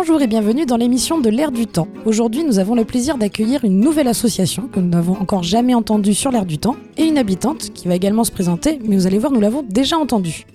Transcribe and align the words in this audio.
Bonjour 0.00 0.22
et 0.22 0.28
bienvenue 0.28 0.64
dans 0.64 0.76
l'émission 0.76 1.20
de 1.20 1.28
l'air 1.28 1.50
du 1.50 1.66
temps. 1.66 1.88
Aujourd'hui, 2.06 2.44
nous 2.44 2.60
avons 2.60 2.76
le 2.76 2.84
plaisir 2.84 3.18
d'accueillir 3.18 3.64
une 3.64 3.80
nouvelle 3.80 4.06
association 4.06 4.68
que 4.68 4.78
nous 4.78 4.88
n'avons 4.88 5.14
encore 5.14 5.42
jamais 5.42 5.74
entendue 5.74 6.14
sur 6.14 6.30
l'air 6.30 6.46
du 6.46 6.56
temps 6.56 6.76
et 6.96 7.02
une 7.02 7.18
habitante 7.18 7.72
qui 7.74 7.88
va 7.88 7.96
également 7.96 8.22
se 8.22 8.30
présenter, 8.30 8.78
mais 8.86 8.94
vous 8.94 9.08
allez 9.08 9.18
voir, 9.18 9.32
nous 9.32 9.40
l'avons 9.40 9.64
déjà 9.68 9.98
entendue. 9.98 10.46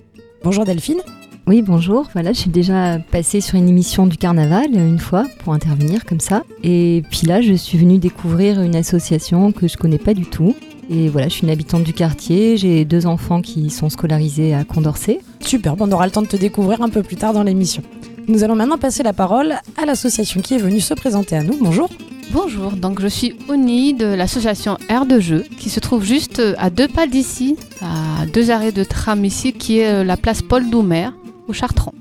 Bonjour 0.42 0.64
Delphine. 0.64 1.02
Oui, 1.46 1.60
bonjour. 1.60 2.08
Voilà, 2.14 2.32
je 2.32 2.38
suis 2.38 2.50
déjà 2.50 2.98
passée 2.98 3.42
sur 3.42 3.56
une 3.56 3.68
émission 3.68 4.06
du 4.06 4.16
carnaval 4.16 4.74
une 4.74 4.98
fois 4.98 5.26
pour 5.40 5.52
intervenir 5.52 6.06
comme 6.06 6.20
ça. 6.20 6.42
Et 6.62 7.02
puis 7.10 7.26
là, 7.26 7.42
je 7.42 7.52
suis 7.52 7.76
venue 7.76 7.98
découvrir 7.98 8.62
une 8.62 8.74
association 8.74 9.52
que 9.52 9.68
je 9.68 9.76
connais 9.76 9.98
pas 9.98 10.14
du 10.14 10.24
tout. 10.24 10.54
Et 10.88 11.10
voilà, 11.10 11.28
je 11.28 11.34
suis 11.34 11.42
une 11.42 11.50
habitante 11.50 11.84
du 11.84 11.92
quartier, 11.92 12.56
j'ai 12.56 12.86
deux 12.86 13.04
enfants 13.04 13.42
qui 13.42 13.68
sont 13.68 13.90
scolarisés 13.90 14.54
à 14.54 14.64
Condorcet. 14.64 15.20
Super, 15.40 15.76
on 15.80 15.92
aura 15.92 16.06
le 16.06 16.12
temps 16.12 16.22
de 16.22 16.28
te 16.28 16.36
découvrir 16.36 16.80
un 16.80 16.88
peu 16.88 17.02
plus 17.02 17.16
tard 17.16 17.34
dans 17.34 17.42
l'émission. 17.42 17.82
Nous 18.26 18.42
allons 18.42 18.56
maintenant 18.56 18.78
passer 18.78 19.02
la 19.02 19.12
parole 19.12 19.54
à 19.76 19.84
l'association 19.84 20.40
qui 20.40 20.54
est 20.54 20.58
venue 20.58 20.80
se 20.80 20.94
présenter 20.94 21.36
à 21.36 21.42
nous. 21.42 21.58
Bonjour. 21.60 21.90
Bonjour, 22.32 22.72
donc 22.72 23.00
je 23.00 23.06
suis 23.06 23.36
Oni 23.48 23.92
de 23.92 24.06
l'association 24.06 24.78
Air 24.88 25.04
de 25.04 25.20
Jeu 25.20 25.44
qui 25.58 25.68
se 25.68 25.78
trouve 25.78 26.04
juste 26.04 26.40
à 26.56 26.70
deux 26.70 26.88
pas 26.88 27.06
d'ici, 27.06 27.56
à 27.82 28.24
deux 28.26 28.50
arrêts 28.50 28.72
de 28.72 28.82
tram 28.82 29.24
ici, 29.24 29.52
qui 29.52 29.80
est 29.80 29.92
euh, 29.92 30.04
la 30.04 30.16
place 30.16 30.40
Paul 30.40 30.68
Doumer 30.70 31.10
au 31.48 31.52
Chartrand. 31.52 31.92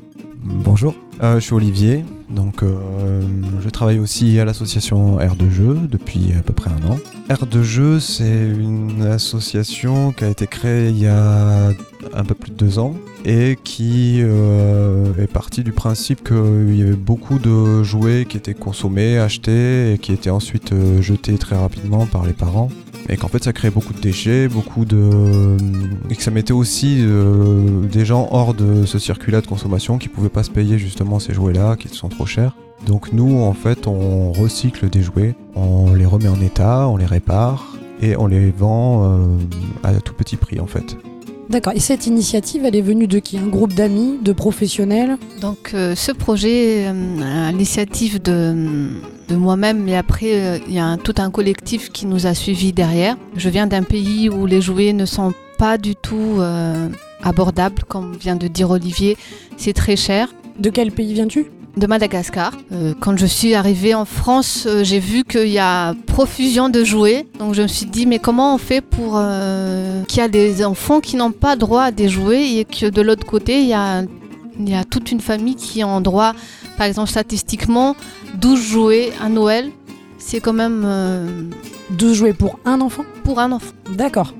Bonjour, 0.43 0.95
euh, 1.21 1.35
je 1.35 1.39
suis 1.41 1.53
Olivier, 1.53 2.05
donc 2.29 2.63
euh, 2.63 3.21
je 3.61 3.69
travaille 3.69 3.99
aussi 3.99 4.39
à 4.39 4.45
l'association 4.45 5.19
Air 5.19 5.35
de 5.35 5.49
Jeu 5.49 5.77
depuis 5.89 6.33
à 6.39 6.41
peu 6.41 6.53
près 6.53 6.71
un 6.71 6.91
an. 6.91 6.97
Air 7.29 7.45
de 7.45 7.61
Jeu, 7.61 7.99
c'est 7.99 8.47
une 8.47 9.05
association 9.05 10.13
qui 10.13 10.23
a 10.23 10.29
été 10.29 10.47
créée 10.47 10.89
il 10.89 10.99
y 10.99 11.07
a 11.07 11.71
un 12.15 12.23
peu 12.23 12.35
plus 12.35 12.51
de 12.51 12.55
deux 12.55 12.79
ans 12.79 12.95
et 13.25 13.57
qui 13.63 14.19
euh, 14.21 15.13
est 15.17 15.31
partie 15.31 15.63
du 15.63 15.71
principe 15.71 16.27
qu'il 16.27 16.75
y 16.75 16.81
avait 16.81 16.93
beaucoup 16.93 17.39
de 17.39 17.83
jouets 17.83 18.25
qui 18.27 18.37
étaient 18.37 18.53
consommés, 18.53 19.17
achetés 19.17 19.93
et 19.93 19.97
qui 19.97 20.11
étaient 20.11 20.29
ensuite 20.29 20.73
euh, 20.73 21.01
jetés 21.01 21.37
très 21.37 21.55
rapidement 21.55 22.05
par 22.05 22.25
les 22.25 22.33
parents. 22.33 22.69
Et 23.09 23.17
qu'en 23.17 23.27
fait 23.27 23.43
ça 23.43 23.51
créait 23.51 23.71
beaucoup 23.71 23.93
de 23.93 23.99
déchets, 23.99 24.47
beaucoup 24.47 24.85
de... 24.85 25.57
et 26.09 26.15
que 26.15 26.23
ça 26.23 26.31
mettait 26.31 26.53
aussi 26.53 26.99
euh, 27.01 27.85
des 27.91 28.05
gens 28.05 28.29
hors 28.31 28.53
de 28.53 28.85
ce 28.85 28.97
circuit-là 28.97 29.41
de 29.41 29.47
consommation 29.47 29.97
qui 29.97 30.07
pouvaient 30.07 30.29
pas 30.29 30.43
se 30.43 30.51
payer 30.51 30.77
justement 30.77 31.19
ces 31.19 31.33
jouets-là, 31.33 31.75
qui 31.75 31.89
sont 31.89 32.09
trop 32.09 32.25
chers. 32.25 32.55
Donc 32.87 33.11
nous 33.11 33.41
en 33.41 33.53
fait 33.53 33.87
on 33.87 34.31
recycle 34.31 34.89
des 34.89 35.01
jouets, 35.01 35.35
on 35.55 35.93
les 35.93 36.05
remet 36.05 36.29
en 36.29 36.39
état, 36.41 36.87
on 36.87 36.97
les 36.97 37.05
répare 37.05 37.75
et 38.01 38.17
on 38.17 38.27
les 38.27 38.51
vend 38.51 39.37
à 39.83 39.93
tout 39.95 40.13
petit 40.13 40.35
prix 40.35 40.59
en 40.59 40.67
fait. 40.67 40.97
D'accord, 41.53 41.73
et 41.75 41.79
cette 41.79 42.07
initiative, 42.07 42.65
elle 42.65 42.75
est 42.75 42.81
venue 42.81 43.05
de 43.05 43.19
qui? 43.19 43.37
Un 43.37 43.45
groupe 43.45 43.75
d'amis, 43.75 44.17
de 44.19 44.33
professionnels? 44.33 45.17
Donc 45.39 45.71
euh, 45.75 45.93
ce 45.93 46.11
projet, 46.11 46.87
euh, 46.87 47.47
à 47.47 47.51
l'initiative 47.51 48.19
de, 48.19 48.89
de 49.29 49.35
moi-même, 49.35 49.83
mais 49.83 49.95
après 49.95 50.33
euh, 50.33 50.57
il 50.67 50.73
y 50.73 50.79
a 50.79 50.85
un- 50.85 50.97
tout 50.97 51.13
un 51.19 51.29
collectif 51.29 51.91
qui 51.91 52.07
nous 52.07 52.25
a 52.25 52.33
suivis 52.33 52.73
derrière. 52.73 53.17
Je 53.37 53.49
viens 53.49 53.67
d'un 53.67 53.83
pays 53.83 54.29
où 54.29 54.47
les 54.47 54.61
jouets 54.61 54.93
ne 54.93 55.05
sont 55.05 55.31
pas 55.59 55.77
du 55.77 55.95
tout 55.95 56.41
abordables, 57.21 57.83
comme 57.87 58.15
vient 58.15 58.35
de 58.35 58.47
dire 58.47 58.71
Olivier. 58.71 59.15
C'est 59.55 59.73
très 59.73 59.95
cher. 59.95 60.33
De 60.57 60.71
quel 60.71 60.91
pays 60.91 61.13
viens-tu? 61.13 61.45
De 61.77 61.87
Madagascar. 61.87 62.53
Euh, 62.71 62.93
quand 62.99 63.17
je 63.17 63.25
suis 63.25 63.55
arrivée 63.55 63.95
en 63.95 64.05
France, 64.05 64.65
euh, 64.67 64.83
j'ai 64.83 64.99
vu 64.99 65.23
qu'il 65.23 65.47
y 65.49 65.59
a 65.59 65.93
profusion 66.05 66.69
de 66.69 66.83
jouets. 66.83 67.25
Donc 67.39 67.53
je 67.55 67.63
me 67.63 67.67
suis 67.67 67.85
dit, 67.87 68.05
mais 68.05 68.19
comment 68.19 68.53
on 68.55 68.57
fait 68.57 68.81
pour 68.81 69.13
euh, 69.15 70.03
qu'il 70.03 70.19
y 70.19 70.21
a 70.21 70.27
des 70.27 70.63
enfants 70.65 70.99
qui 70.99 71.15
n'ont 71.15 71.31
pas 71.31 71.55
droit 71.55 71.83
à 71.83 71.91
des 71.91 72.09
jouets 72.09 72.57
et 72.57 72.65
que 72.65 72.89
de 72.89 73.01
l'autre 73.01 73.25
côté, 73.25 73.59
il 73.61 73.67
y 73.67 73.73
a, 73.73 74.03
il 74.59 74.69
y 74.69 74.75
a 74.75 74.83
toute 74.83 75.11
une 75.11 75.19
famille 75.19 75.55
qui 75.55 75.83
ont 75.83 75.99
droit, 76.01 76.33
par 76.77 76.85
exemple 76.85 77.09
statistiquement, 77.09 77.95
12 78.35 78.61
jouets 78.61 79.11
à 79.21 79.29
Noël. 79.29 79.71
C'est 80.19 80.39
quand 80.39 80.53
même 80.53 80.83
euh, 80.85 81.27
Deux 81.89 82.13
jouets 82.13 82.33
pour 82.33 82.59
un 82.65 82.79
enfant? 82.81 83.03
pour 83.23 83.39
un 83.39 83.51
enfant. 83.51 83.73
D'accord. 83.89 84.33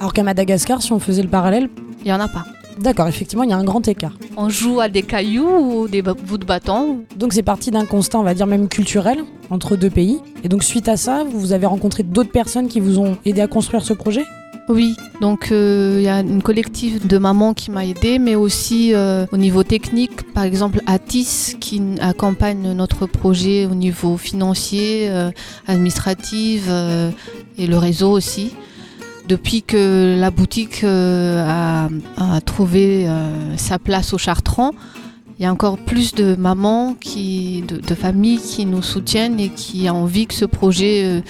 Alors 0.00 0.12
qu'à 0.12 0.22
Madagascar, 0.22 0.80
si 0.80 0.92
on 0.92 0.98
faisait 1.00 1.22
le 1.22 1.28
parallèle, 1.28 1.68
Il 2.00 2.04
n'y 2.06 2.12
en 2.12 2.20
a 2.20 2.28
pas. 2.28 2.44
D'accord, 2.80 3.08
effectivement, 3.08 3.44
il 3.44 3.50
y 3.50 3.52
a 3.52 3.56
un 3.56 3.64
grand 3.64 3.86
écart. 3.88 4.12
On 4.36 4.48
joue 4.48 4.80
à 4.80 4.88
des 4.88 5.02
cailloux 5.02 5.82
ou 5.82 5.88
des 5.88 6.02
bouts 6.02 6.38
de 6.38 6.44
bâton. 6.44 7.04
Donc 7.16 7.32
c'est 7.32 7.42
parti 7.42 7.70
d'un 7.70 7.84
constat, 7.84 8.18
on 8.18 8.22
va 8.22 8.34
dire 8.34 8.46
même 8.46 8.68
culturel, 8.68 9.24
entre 9.50 9.76
deux 9.76 9.90
pays. 9.90 10.18
Et 10.44 10.48
donc 10.48 10.62
suite 10.62 10.88
à 10.88 10.96
ça, 10.96 11.24
vous 11.24 11.52
avez 11.52 11.66
rencontré 11.66 12.02
d'autres 12.02 12.30
personnes 12.30 12.68
qui 12.68 12.80
vous 12.80 12.98
ont 12.98 13.16
aidé 13.24 13.40
à 13.40 13.46
construire 13.46 13.82
ce 13.82 13.92
projet? 13.92 14.24
Oui, 14.68 14.96
donc 15.22 15.50
euh, 15.50 15.94
il 15.96 16.02
y 16.02 16.08
a 16.08 16.20
une 16.20 16.42
collective 16.42 17.06
de 17.06 17.16
mamans 17.16 17.54
qui 17.54 17.70
m'a 17.70 17.86
aidé, 17.86 18.18
mais 18.18 18.34
aussi 18.34 18.94
euh, 18.94 19.24
au 19.32 19.38
niveau 19.38 19.62
technique, 19.62 20.30
par 20.34 20.44
exemple 20.44 20.82
Atis 20.86 21.56
qui 21.58 21.80
accompagne 22.00 22.72
notre 22.72 23.06
projet 23.06 23.64
au 23.64 23.74
niveau 23.74 24.18
financier, 24.18 25.08
euh, 25.08 25.30
administratif 25.66 26.68
et 27.56 27.66
le 27.66 27.78
réseau 27.78 28.10
aussi. 28.10 28.52
Depuis 29.28 29.62
que 29.62 30.18
la 30.18 30.30
boutique 30.30 30.80
euh, 30.84 31.44
a, 31.46 31.88
a 32.16 32.40
trouvé 32.40 33.06
euh, 33.06 33.56
sa 33.58 33.78
place 33.78 34.14
au 34.14 34.18
Chartrand, 34.18 34.70
il 35.38 35.42
y 35.42 35.46
a 35.46 35.52
encore 35.52 35.76
plus 35.76 36.14
de 36.14 36.34
mamans, 36.34 36.96
qui, 36.98 37.62
de, 37.68 37.76
de 37.76 37.94
familles 37.94 38.38
qui 38.38 38.64
nous 38.64 38.80
soutiennent 38.80 39.38
et 39.38 39.50
qui 39.50 39.88
ont 39.90 40.04
envie 40.04 40.26
que 40.26 40.34
ce 40.34 40.46
projet 40.46 41.04
euh, 41.04 41.20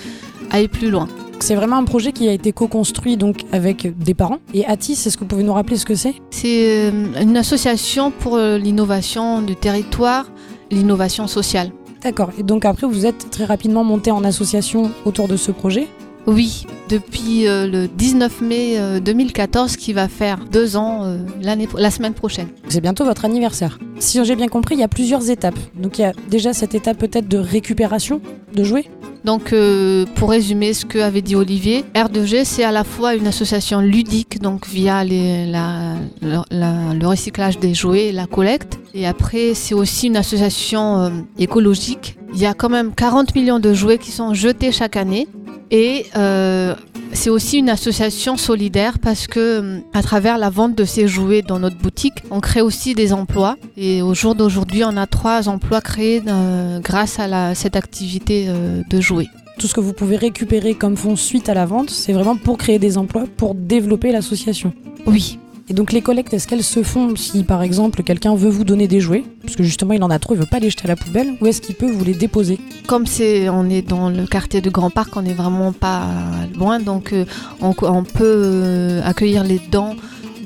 aille 0.53 0.69
plus 0.69 0.91
loin. 0.91 1.09
C'est 1.41 1.57
vraiment 1.57 1.75
un 1.75 1.85
projet 1.85 2.13
qui 2.13 2.29
a 2.29 2.33
été 2.33 2.53
co-construit 2.53 3.17
donc 3.17 3.45
avec 3.51 3.99
des 3.99 4.15
parents. 4.15 4.39
Et 4.55 4.65
Atis, 4.65 4.93
est-ce 4.93 5.17
que 5.17 5.23
vous 5.23 5.27
pouvez 5.29 5.43
nous 5.43 5.53
rappeler 5.53 5.77
ce 5.77 5.85
que 5.85 5.97
c'est? 5.97 6.15
C'est 6.31 6.93
une 7.21 7.37
association 7.37 8.13
pour 8.13 8.39
l'innovation 8.39 9.43
du 9.43 9.57
territoire, 9.57 10.27
l'innovation 10.71 11.27
sociale. 11.27 11.71
D'accord. 12.03 12.31
Et 12.39 12.45
donc 12.45 12.65
après, 12.65 12.87
vous 12.87 13.07
êtes 13.07 13.31
très 13.31 13.45
rapidement 13.45 13.83
monté 13.85 14.11
en 14.11 14.25
association 14.25 14.91
autour 15.05 15.29
de 15.29 15.37
ce 15.37 15.53
projet. 15.53 15.89
Oui, 16.29 16.67
depuis 16.91 17.49
euh, 17.49 17.67
le 17.67 17.89
19 17.89 18.43
mai 18.43 18.75
euh, 18.79 19.01
2014, 19.01 19.77
qui 19.77 19.95
va 19.95 20.09
faire 20.09 20.39
deux 20.53 20.77
ans 20.77 21.05
euh, 21.05 21.17
l'année, 21.41 21.67
la 21.75 21.91
semaine 21.91 22.13
prochaine. 22.13 22.49
C'est 22.69 22.83
bientôt 22.83 23.07
votre 23.07 23.25
anniversaire. 23.25 23.79
Si 23.99 24.23
j'ai 24.23 24.37
bien 24.37 24.49
compris, 24.49 24.75
il 24.75 24.81
y 24.81 24.85
a 24.85 24.89
plusieurs 24.89 25.31
étapes. 25.31 25.59
Donc 25.75 25.99
il 25.99 26.03
y 26.03 26.05
a 26.05 26.13
déjà 26.29 26.53
cette 26.53 26.75
étape 26.75 26.99
peut-être 26.99 27.29
de 27.29 27.39
récupération 27.39 28.21
de 28.55 28.63
jouets. 28.63 28.85
Donc, 29.25 29.53
euh, 29.53 30.05
pour 30.17 30.31
résumer 30.31 30.73
ce 30.75 30.85
que 30.85 30.99
avait 30.99 31.23
dit 31.23 31.35
Olivier, 31.35 31.85
R2G, 31.95 32.45
c'est 32.45 32.63
à 32.63 32.73
la 32.73 32.85
fois 32.85 33.15
une 33.15 33.27
association 33.27 33.81
ludique, 33.81 34.41
donc 34.41 34.67
via 34.69 35.03
les- 35.05 35.45
la- 35.47 35.95
la- 36.23 36.45
la- 36.51 36.95
le 36.95 37.07
recyclage 37.07 37.59
des 37.59 37.75
jouets 37.75 38.07
et 38.07 38.13
la 38.13 38.27
collecte. 38.27 38.79
Et 38.95 39.07
après, 39.07 39.55
c'est 39.55 39.75
aussi 39.75 40.07
une 40.07 40.17
association 40.17 40.99
euh, 41.01 41.11
écologique. 41.39 42.17
Il 42.33 42.39
y 42.41 42.47
a 42.47 42.55
quand 42.55 42.69
même 42.69 42.95
40 42.95 43.35
millions 43.35 43.59
de 43.59 43.73
jouets 43.75 43.99
qui 43.99 44.13
sont 44.13 44.35
jetés 44.35 44.73
chaque 44.73 44.97
année. 44.97 45.27
Et 45.71 46.07
euh, 46.17 46.75
c'est 47.13 47.31
aussi 47.31 47.59
une 47.59 47.69
association 47.69 48.37
solidaire 48.37 48.99
parce 48.99 49.27
que 49.27 49.39
euh, 49.41 49.79
à 49.93 50.03
travers 50.03 50.39
la 50.39 50.49
vente 50.51 50.75
de 50.75 50.85
ces 50.85 51.07
jouets 51.09 51.43
dans 51.43 51.59
notre 51.59 51.77
boutique, 51.77 52.23
on 52.31 52.41
crée 52.41 52.61
aussi 52.63 52.95
des 52.95 53.13
emplois. 53.13 53.57
Et 53.77 54.01
au 54.03 54.15
jour 54.15 54.35
d'aujourd'hui, 54.35 54.83
on 54.85 54.97
a 54.97 55.07
trois 55.07 55.49
emplois 55.49 55.81
créés 55.81 56.23
euh, 56.27 56.81
grâce 56.81 57.19
à 57.19 57.27
la- 57.27 57.55
cette 57.55 57.77
activité 57.77 58.47
euh, 58.49 58.83
de 58.89 59.01
jouets. 59.01 59.29
Tout 59.59 59.67
ce 59.67 59.75
que 59.75 59.81
vous 59.81 59.93
pouvez 59.93 60.17
récupérer 60.17 60.75
comme 60.75 60.97
fonds 60.97 61.17
suite 61.17 61.49
à 61.49 61.55
la 61.55 61.67
vente, 61.67 61.91
c'est 61.91 62.13
vraiment 62.13 62.37
pour 62.37 62.59
créer 62.59 62.79
des 62.79 62.97
emplois, 62.97 63.25
pour 63.37 63.55
développer 63.55 64.13
l'association. 64.13 64.73
Oui, 65.05 65.39
Et 65.71 65.75
donc 65.75 65.93
les 65.93 66.01
collectes, 66.01 66.33
est-ce 66.33 66.49
qu'elles 66.49 66.65
se 66.65 66.83
font 66.83 67.15
si 67.15 67.45
par 67.45 67.63
exemple 67.63 68.03
quelqu'un 68.03 68.35
veut 68.35 68.49
vous 68.49 68.65
donner 68.65 68.89
des 68.89 69.01
jouets, 69.01 69.25
parce 69.43 69.55
que 69.55 69.63
justement 69.63 69.93
il 69.93 70.03
en 70.03 70.09
a 70.09 70.19
trop, 70.19 70.35
il 70.35 70.41
veut 70.41 70.47
pas 70.47 70.61
les 70.61 70.71
jeter 70.71 70.85
à 70.85 70.89
la 70.89 70.97
poubelle, 70.97 71.35
ou 71.41 71.47
est-ce 71.47 71.61
qu'il 71.61 71.75
peut 71.75 71.91
vous 71.91 72.05
les 72.05 72.15
déposer? 72.15 72.59
Comme 72.87 73.07
c'est, 73.07 73.51
on 73.51 73.69
est 73.69 73.83
dans 73.83 74.09
le 74.09 74.27
quartier 74.27 74.63
de 74.63 74.71
Grand 74.71 74.89
Parc, 74.89 75.15
on 75.17 75.23
n'est 75.23 75.35
vraiment 75.35 75.73
pas 75.73 76.07
loin, 76.57 76.81
donc 76.81 77.13
euh, 77.13 77.27
on, 77.61 77.75
peut 77.75 78.23
euh, 78.23 79.03
accueillir 79.05 79.45
les 79.45 79.61
dents 79.71 79.95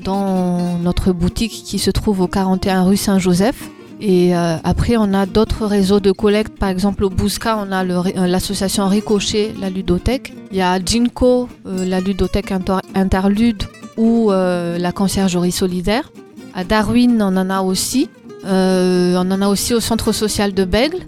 dans 0.03 0.77
notre 0.79 1.13
boutique 1.13 1.63
qui 1.65 1.79
se 1.79 1.89
trouve 1.89 2.19
au 2.19 2.27
41 2.27 2.83
rue 2.83 2.97
Saint-Joseph. 2.97 3.69
Et 4.01 4.35
euh, 4.35 4.57
après, 4.65 4.97
on 4.97 5.13
a 5.13 5.25
d'autres 5.25 5.65
réseaux 5.65 6.01
de 6.01 6.11
collecte. 6.11 6.57
Par 6.57 6.67
exemple, 6.67 7.05
au 7.05 7.09
Bousca, 7.09 7.57
on 7.57 7.71
a 7.71 7.85
l'association 8.27 8.89
Ricochet, 8.89 9.53
la 9.61 9.69
ludothèque. 9.69 10.33
Il 10.51 10.57
y 10.57 10.61
a 10.61 10.77
Jinko, 10.83 11.47
euh, 11.65 11.85
la 11.85 12.01
ludothèque 12.01 12.51
inter- 12.51 12.79
interlude 12.95 13.63
ou 13.97 14.31
euh, 14.31 14.77
la 14.77 14.91
conciergerie 14.91 15.51
solidaire. 15.51 16.11
À 16.53 16.63
Darwin, 16.63 17.21
on 17.21 17.35
en 17.37 17.49
a 17.49 17.61
aussi. 17.61 18.09
Euh, 18.45 19.15
on 19.17 19.31
en 19.31 19.41
a 19.41 19.47
aussi 19.47 19.73
au 19.73 19.79
centre 19.79 20.11
social 20.11 20.53
de 20.53 20.65
Bègle. 20.65 20.99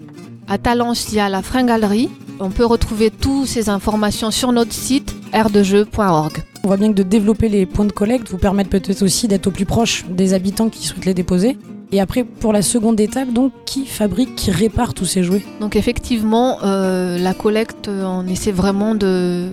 À 0.48 0.58
Talence, 0.58 1.08
il 1.10 1.16
y 1.16 1.20
a 1.20 1.28
la 1.28 1.42
Fringalerie. 1.42 2.08
On 2.38 2.50
peut 2.50 2.64
retrouver 2.64 3.10
toutes 3.10 3.46
ces 3.46 3.68
informations 3.68 4.30
sur 4.30 4.52
notre 4.52 4.72
site 4.72 5.14
r2jeux.org. 5.32 6.44
On 6.64 6.68
voit 6.68 6.76
bien 6.76 6.88
que 6.88 6.96
de 6.96 7.02
développer 7.02 7.48
les 7.48 7.66
points 7.66 7.84
de 7.84 7.92
collecte 7.92 8.28
vous 8.30 8.38
permettent 8.38 8.70
peut-être 8.70 9.02
aussi 9.02 9.28
d'être 9.28 9.46
au 9.46 9.50
plus 9.50 9.66
proche 9.66 10.04
des 10.08 10.34
habitants 10.34 10.68
qui 10.68 10.86
souhaitent 10.86 11.06
les 11.06 11.14
déposer. 11.14 11.56
Et 11.92 12.00
après, 12.00 12.24
pour 12.24 12.52
la 12.52 12.62
seconde 12.62 12.98
étape, 12.98 13.32
donc, 13.32 13.52
qui 13.64 13.86
fabrique, 13.86 14.34
qui 14.34 14.50
répare 14.50 14.92
tous 14.92 15.04
ces 15.04 15.22
jouets? 15.22 15.44
Donc 15.60 15.76
effectivement, 15.76 16.58
euh, 16.64 17.16
la 17.18 17.32
collecte, 17.32 17.88
on 17.88 18.26
essaie 18.26 18.50
vraiment 18.50 18.96
de, 18.96 19.50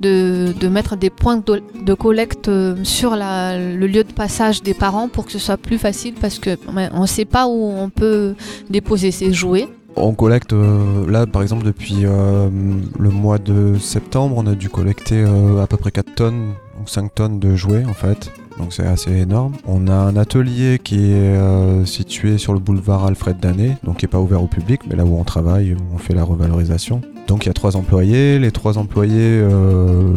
de, 0.00 0.68
mettre 0.68 0.96
des 0.96 1.10
points 1.10 1.36
de, 1.36 1.94
collecte 1.94 2.48
euh, 2.48 2.76
sur 2.82 3.16
le 3.16 3.86
lieu 3.86 4.04
de 4.04 4.12
passage 4.12 4.62
des 4.62 4.74
parents 4.74 5.08
pour 5.08 5.26
que 5.26 5.32
ce 5.32 5.38
soit 5.38 5.56
plus 5.56 5.78
facile 5.78 6.14
parce 6.20 6.38
que 6.38 6.50
ouais, 6.74 6.88
on 6.92 7.02
ne 7.02 7.06
sait 7.06 7.24
pas 7.24 7.46
où 7.46 7.72
on 7.76 7.90
peut 7.90 8.34
déposer 8.70 9.10
ses 9.10 9.32
jouets. 9.32 9.68
On 9.96 10.12
collecte, 10.14 10.52
euh, 10.52 11.08
là 11.08 11.26
par 11.26 11.42
exemple 11.42 11.64
depuis 11.64 12.00
euh, 12.02 12.50
le 12.98 13.10
mois 13.10 13.38
de 13.38 13.78
septembre, 13.78 14.34
on 14.36 14.46
a 14.46 14.54
dû 14.54 14.68
collecter 14.68 15.24
à 15.60 15.66
peu 15.68 15.76
près 15.76 15.92
4 15.92 16.14
tonnes, 16.14 16.54
donc 16.76 16.88
5 16.88 17.14
tonnes 17.14 17.38
de 17.38 17.54
jouets 17.54 17.84
en 17.84 17.94
fait. 17.94 18.32
Donc 18.58 18.72
c'est 18.72 18.86
assez 18.86 19.12
énorme. 19.12 19.54
On 19.66 19.88
a 19.88 19.94
un 19.94 20.16
atelier 20.16 20.78
qui 20.82 21.12
est 21.12 21.86
situé 21.86 22.38
sur 22.38 22.52
le 22.52 22.60
boulevard 22.60 23.04
Alfred 23.04 23.38
Danet, 23.38 23.76
donc 23.82 23.98
qui 23.98 24.04
n'est 24.04 24.10
pas 24.10 24.20
ouvert 24.20 24.42
au 24.42 24.46
public, 24.46 24.82
mais 24.88 24.94
là 24.96 25.04
où 25.04 25.16
on 25.18 25.24
travaille, 25.24 25.74
où 25.74 25.94
on 25.94 25.98
fait 25.98 26.14
la 26.14 26.22
revalorisation. 26.22 27.00
Donc 27.26 27.44
il 27.44 27.48
y 27.48 27.50
a 27.50 27.54
trois 27.54 27.76
employés. 27.76 28.38
Les 28.38 28.50
trois 28.50 28.78
employés 28.78 29.40
euh, 29.42 30.12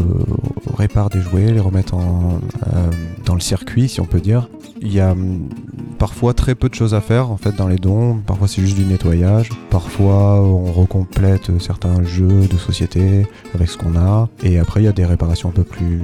réparent 0.75 1.09
des 1.09 1.21
jouets, 1.21 1.51
les 1.51 1.59
remettent 1.59 1.94
en, 1.94 2.39
euh, 2.68 2.92
dans 3.25 3.33
le 3.33 3.39
circuit, 3.39 3.89
si 3.89 4.01
on 4.01 4.06
peut 4.06 4.19
dire. 4.19 4.50
Il 4.81 4.94
y 4.94 5.00
a 5.00 5.12
hum, 5.12 5.50
parfois 5.98 6.33
très 6.33 6.54
peu 6.54 6.69
de 6.69 6.75
choses 6.75 6.94
à 6.94 7.01
faire 7.01 7.31
en 7.31 7.38
fait 7.38 7.56
dans 7.56 7.68
les 7.68 7.77
dons. 7.77 8.19
Parfois 8.25 8.48
c'est 8.48 8.62
juste 8.62 8.75
du 8.75 8.86
nettoyage. 8.86 9.50
Parfois 9.69 10.42
on 10.42 10.71
recomplète 10.71 11.59
certains 11.59 12.04
jeux 12.04 12.48
de 12.48 12.57
société 12.57 13.25
avec 13.54 13.69
ce 13.69 13.77
qu'on 13.77 13.95
a. 13.95 14.30
Et 14.44 14.59
après 14.59 14.81
il 14.81 14.86
y 14.86 14.89
a 14.89 14.94
des 14.94 15.06
réparations 15.06 15.50
un 15.50 15.54
peu 15.54 15.63
plus, 15.63 16.01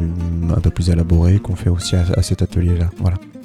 un 0.56 0.60
peu 0.60 0.70
plus 0.70 0.90
élaborées 0.90 1.40
qu'on 1.40 1.56
fait 1.56 1.70
aussi 1.70 1.96
à, 1.96 2.22
cet 2.22 2.42
atelier-là. 2.42 2.90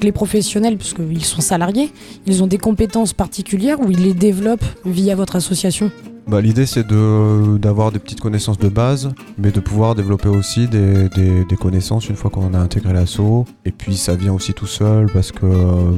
Les 0.01 0.13
professionnels, 0.13 0.77
puisqu'ils 0.77 1.25
sont 1.25 1.41
salariés, 1.41 1.91
ils 2.27 2.43
ont 2.45 2.47
des 2.47 2.59
compétences 2.59 3.13
particulières 3.13 3.81
ou 3.81 3.91
ils 3.91 4.03
les 4.03 4.15
développent 4.15 4.65
via 4.85 5.17
votre 5.17 5.35
association? 5.35 5.91
Bah, 6.29 6.43
L'idée 6.43 6.67
c'est 6.67 6.87
d'avoir 6.87 7.91
des 7.91 7.99
petites 7.99 8.21
connaissances 8.21 8.59
de 8.59 8.69
base, 8.69 9.11
mais 9.39 9.51
de 9.51 9.61
pouvoir 9.61 9.95
développer 9.95 10.29
aussi 10.29 10.69
des, 10.69 11.09
des- 11.09 11.57
connaissances 11.57 12.09
une 12.09 12.17
fois 12.17 12.31
qu'on 12.31 12.53
a 12.55 12.59
intégré 12.59 12.93
l'assaut. 12.93 13.47
Et 13.65 13.73
puis 13.73 13.97
ça 13.97 14.15
vient 14.15 14.33
aussi 14.35 14.53
tout 14.53 14.67
seul 14.67 15.07
parce 15.13 15.33
que 15.33 15.47
euh, 15.47 15.93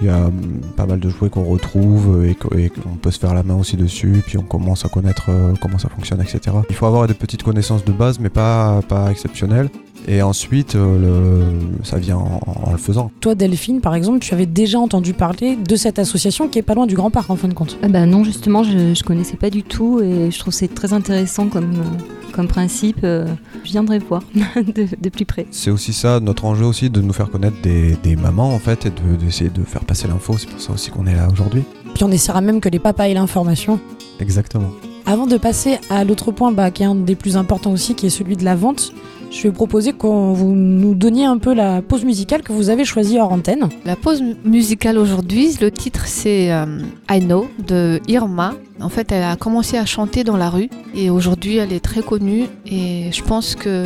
il 0.00 0.06
y 0.06 0.10
a 0.10 0.26
hum, 0.26 0.60
pas 0.76 0.86
mal 0.86 1.00
de 1.00 1.08
jouets 1.10 1.28
qu'on 1.30 1.42
retrouve 1.44 2.24
et 2.24 2.34
qu'on 2.34 2.56
et 2.56 2.70
qu'on 2.70 2.90
peut 2.96 3.10
se 3.10 3.18
faire 3.18 3.34
la 3.34 3.42
main 3.42 3.56
aussi 3.56 3.76
dessus, 3.76 4.22
puis 4.24 4.38
on 4.38 4.42
commence 4.42 4.84
à 4.84 4.88
connaître 4.88 5.26
euh, 5.30 5.52
comment 5.60 5.78
ça 5.78 5.88
fonctionne, 5.88 6.20
etc. 6.22 6.56
Il 6.70 6.76
faut 6.76 6.86
avoir 6.86 7.06
des 7.08 7.14
petites 7.14 7.42
connaissances 7.42 7.84
de 7.84 7.92
base, 7.92 8.18
mais 8.20 8.30
pas, 8.30 8.80
pas 8.88 9.10
exceptionnelles. 9.10 9.68
Et 10.12 10.22
ensuite, 10.22 10.74
euh, 10.74 10.98
le, 10.98 11.84
ça 11.84 11.96
vient 11.98 12.16
en, 12.16 12.40
en 12.66 12.72
le 12.72 12.78
faisant. 12.78 13.12
Toi, 13.20 13.36
Delphine, 13.36 13.80
par 13.80 13.94
exemple, 13.94 14.18
tu 14.18 14.34
avais 14.34 14.44
déjà 14.46 14.80
entendu 14.80 15.12
parler 15.12 15.54
de 15.56 15.76
cette 15.76 16.00
association 16.00 16.48
qui 16.48 16.58
est 16.58 16.62
pas 16.62 16.74
loin 16.74 16.86
du 16.86 16.96
Grand 16.96 17.10
Parc 17.10 17.30
en 17.30 17.36
fin 17.36 17.46
de 17.46 17.54
compte. 17.54 17.78
Ah 17.84 17.88
bah 17.88 18.04
non, 18.06 18.24
justement, 18.24 18.64
je, 18.64 18.92
je 18.92 19.04
connaissais 19.04 19.36
pas 19.36 19.50
du 19.50 19.62
tout 19.62 20.00
et 20.02 20.32
je 20.32 20.38
trouve 20.40 20.52
c'est 20.52 20.74
très 20.74 20.92
intéressant 20.92 21.46
comme, 21.46 21.70
euh, 21.74 22.32
comme 22.32 22.48
principe. 22.48 22.98
euh, 23.04 23.24
je 23.62 23.70
viendrai 23.70 24.00
voir 24.00 24.22
de, 24.56 24.86
de 25.00 25.08
plus 25.10 25.26
près. 25.26 25.46
C'est 25.52 25.70
aussi 25.70 25.92
ça, 25.92 26.18
notre 26.18 26.44
enjeu 26.44 26.64
aussi, 26.64 26.90
de 26.90 27.00
nous 27.00 27.12
faire 27.12 27.30
connaître 27.30 27.60
des, 27.62 27.94
des 28.02 28.16
mamans 28.16 28.52
en 28.52 28.58
fait, 28.58 28.86
et 28.86 28.90
de- 28.90 29.16
d'essayer 29.24 29.50
de 29.50 29.62
faire 29.62 29.84
passer 29.84 30.08
l'info. 30.08 30.34
C'est 30.38 30.50
pour 30.50 30.60
ça 30.60 30.72
aussi 30.72 30.90
qu'on 30.90 31.06
est 31.06 31.14
là 31.14 31.28
aujourd'hui. 31.30 31.62
Puis 31.94 32.02
on 32.02 32.10
essaiera 32.10 32.40
même 32.40 32.60
que 32.60 32.68
les 32.68 32.80
papas 32.80 33.08
aient 33.08 33.14
l'information. 33.14 33.78
Exactement. 34.18 34.70
Avant 35.06 35.26
de 35.26 35.36
passer 35.36 35.78
à 35.88 36.02
l'autre 36.04 36.32
point 36.32 36.50
bah, 36.52 36.70
qui 36.72 36.82
est 36.82 36.86
un 36.86 36.94
des 36.96 37.14
plus 37.14 37.36
importants 37.36 37.70
aussi, 37.72 37.94
qui 37.94 38.06
est 38.06 38.10
celui 38.10 38.36
de 38.36 38.44
la 38.44 38.54
vente, 38.56 38.92
je 39.30 39.42
vais 39.44 39.52
proposer 39.52 39.92
qu'on 39.92 40.32
vous 40.32 40.52
nous 40.52 40.94
donniez 40.94 41.24
un 41.24 41.38
peu 41.38 41.54
la 41.54 41.82
pause 41.82 42.04
musicale 42.04 42.42
que 42.42 42.52
vous 42.52 42.68
avez 42.68 42.84
choisie 42.84 43.18
hors 43.18 43.32
antenne. 43.32 43.68
La 43.84 43.94
pause 43.96 44.20
mu- 44.22 44.34
musicale 44.44 44.98
aujourd'hui, 44.98 45.56
le 45.60 45.70
titre 45.70 46.02
c'est 46.06 46.52
euh, 46.52 46.66
I 47.10 47.20
Know 47.20 47.48
de 47.66 48.00
Irma. 48.08 48.54
En 48.80 48.88
fait, 48.88 49.12
elle 49.12 49.22
a 49.22 49.36
commencé 49.36 49.76
à 49.78 49.84
chanter 49.86 50.24
dans 50.24 50.36
la 50.36 50.50
rue 50.50 50.68
et 50.94 51.10
aujourd'hui 51.10 51.56
elle 51.56 51.72
est 51.72 51.80
très 51.84 52.02
connue 52.02 52.46
et 52.66 53.10
je 53.12 53.22
pense 53.22 53.54
que 53.54 53.84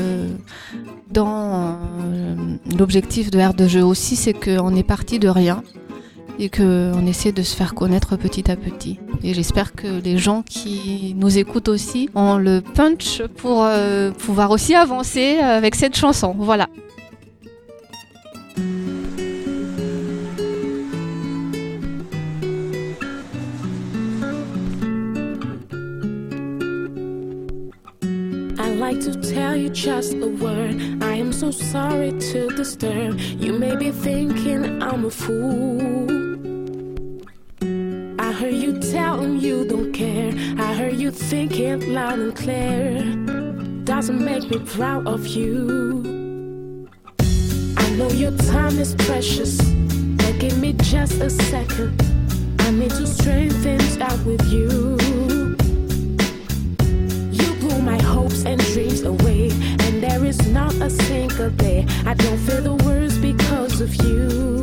dans 1.13 1.27
euh, 1.33 2.35
l'objectif 2.79 3.31
de 3.31 3.39
r 3.39 3.55
de 3.55 3.69
jeu 3.69 3.85
aussi, 3.85 4.17
c'est 4.17 4.33
qu'on 4.33 4.75
est 4.75 4.83
parti 4.83 5.19
de 5.19 5.29
rien 5.29 5.63
et 6.39 6.49
qu'on 6.49 7.07
essaie 7.07 7.33
de 7.33 7.43
se 7.43 7.57
faire 7.57 7.75
connaître 7.75 8.17
petit 8.17 8.51
à 8.51 8.57
petit. 8.57 8.99
Et 9.23 9.35
j'espère 9.35 9.73
que 9.73 10.01
les 10.03 10.19
gens 10.19 10.43
qui 10.43 11.15
nous 11.19 11.39
écoutent 11.39 11.69
aussi 11.69 12.09
ont 12.15 12.37
le 12.37 12.61
punch 12.61 13.23
pour 13.37 13.65
euh, 13.65 14.11
pouvoir 14.11 14.51
aussi 14.51 14.75
avancer 14.75 15.39
avec 15.39 15.75
cette 15.75 15.97
chanson. 15.97 16.35
Voilà. 16.39 16.69
To 29.01 29.13
tell 29.21 29.57
you 29.57 29.69
just 29.71 30.15
a 30.15 30.29
word. 30.29 31.03
I 31.03 31.17
am 31.17 31.33
so 31.33 31.51
sorry 31.51 32.13
to 32.13 32.49
disturb. 32.57 33.19
You 33.19 33.59
may 33.59 33.77
be 33.77 33.91
thinking 33.91 34.81
I'm 34.83 35.05
a 35.05 35.11
fool. 35.11 36.14
Heard 38.45 38.57
you 38.57 38.79
telling 38.79 39.41
you 39.41 39.65
don't 39.67 39.91
care. 39.91 40.31
I 40.59 40.75
heard 40.75 40.97
you 40.97 41.11
thinking 41.11 41.95
loud 41.95 42.19
and 42.19 42.37
clear. 42.37 43.03
Doesn't 43.85 44.23
make 44.23 44.51
me 44.51 44.59
proud 44.59 45.07
of 45.07 45.27
you. 45.27 46.87
I 47.79 47.89
know 47.97 48.11
your 48.11 48.37
time 48.37 48.79
is 48.79 48.95
precious, 48.97 49.57
but 50.19 50.39
give 50.41 50.59
me 50.59 50.75
just 50.75 51.23
a 51.23 51.31
second. 51.31 51.99
I 52.59 52.71
need 52.71 52.91
to 52.91 53.07
straighten 53.07 53.63
things 53.63 53.97
out 53.97 54.23
with 54.27 54.45
you. 54.53 54.99
You 57.39 57.55
blew 57.61 57.81
my 57.81 57.97
hopes 58.03 58.45
and 58.45 58.61
dreams 58.75 59.05
away, 59.05 59.53
and 59.85 60.03
there 60.03 60.23
is 60.23 60.47
not 60.49 60.75
a 60.75 60.91
single 60.91 61.49
day 61.49 61.87
I 62.05 62.13
don't 62.13 62.41
feel 62.41 62.61
the 62.61 62.75
worst 62.85 63.23
because 63.23 63.81
of 63.81 63.95
you. 64.05 64.54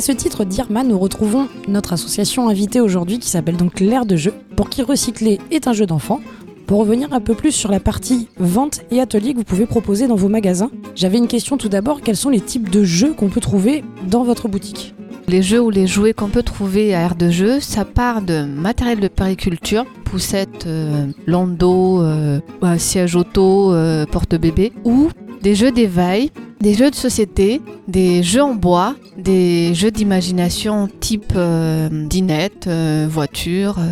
Après 0.00 0.14
ce 0.14 0.18
titre 0.18 0.44
d'Irma, 0.44 0.82
nous 0.82 0.98
retrouvons 0.98 1.46
notre 1.68 1.92
association 1.92 2.48
invitée 2.48 2.80
aujourd'hui 2.80 3.18
qui 3.18 3.28
s'appelle 3.28 3.58
donc 3.58 3.80
L'air 3.80 4.06
de 4.06 4.16
jeu, 4.16 4.32
pour 4.56 4.70
qui 4.70 4.80
recycler 4.80 5.38
est 5.50 5.68
un 5.68 5.74
jeu 5.74 5.84
d'enfant. 5.84 6.20
Pour 6.66 6.78
revenir 6.78 7.12
un 7.12 7.20
peu 7.20 7.34
plus 7.34 7.52
sur 7.52 7.70
la 7.70 7.80
partie 7.80 8.26
vente 8.38 8.80
et 8.90 8.98
atelier 8.98 9.34
que 9.34 9.36
vous 9.36 9.44
pouvez 9.44 9.66
proposer 9.66 10.06
dans 10.06 10.16
vos 10.16 10.30
magasins, 10.30 10.70
j'avais 10.96 11.18
une 11.18 11.28
question 11.28 11.58
tout 11.58 11.68
d'abord, 11.68 12.00
quels 12.00 12.16
sont 12.16 12.30
les 12.30 12.40
types 12.40 12.70
de 12.70 12.82
jeux 12.82 13.12
qu'on 13.12 13.28
peut 13.28 13.42
trouver 13.42 13.84
dans 14.08 14.24
votre 14.24 14.48
boutique? 14.48 14.94
Les 15.28 15.42
jeux 15.42 15.60
ou 15.60 15.68
les 15.68 15.86
jouets 15.86 16.14
qu'on 16.14 16.30
peut 16.30 16.42
trouver 16.42 16.94
à 16.94 17.00
aire 17.02 17.14
de 17.14 17.28
jeu, 17.28 17.60
ça 17.60 17.84
part 17.84 18.22
de 18.22 18.44
matériel 18.44 19.00
de 19.00 19.08
périculture, 19.08 19.84
poussettes, 20.06 20.64
euh, 20.66 21.08
landau, 21.26 22.00
euh, 22.00 22.40
ouais, 22.62 22.78
siège 22.78 23.16
auto, 23.16 23.74
euh, 23.74 24.06
porte-bébé, 24.06 24.72
ou 24.84 25.10
des 25.42 25.54
jeux 25.54 25.72
d'éveil, 25.72 26.30
des 26.60 26.74
jeux 26.74 26.90
de 26.90 26.94
société, 26.94 27.60
des 27.88 28.22
jeux 28.22 28.42
en 28.42 28.54
bois, 28.54 28.94
des 29.16 29.74
jeux 29.74 29.90
d'imagination 29.90 30.88
type 31.00 31.32
euh, 31.36 31.88
dinette, 31.90 32.66
euh, 32.66 33.06
voiture, 33.10 33.78
euh, 33.78 33.88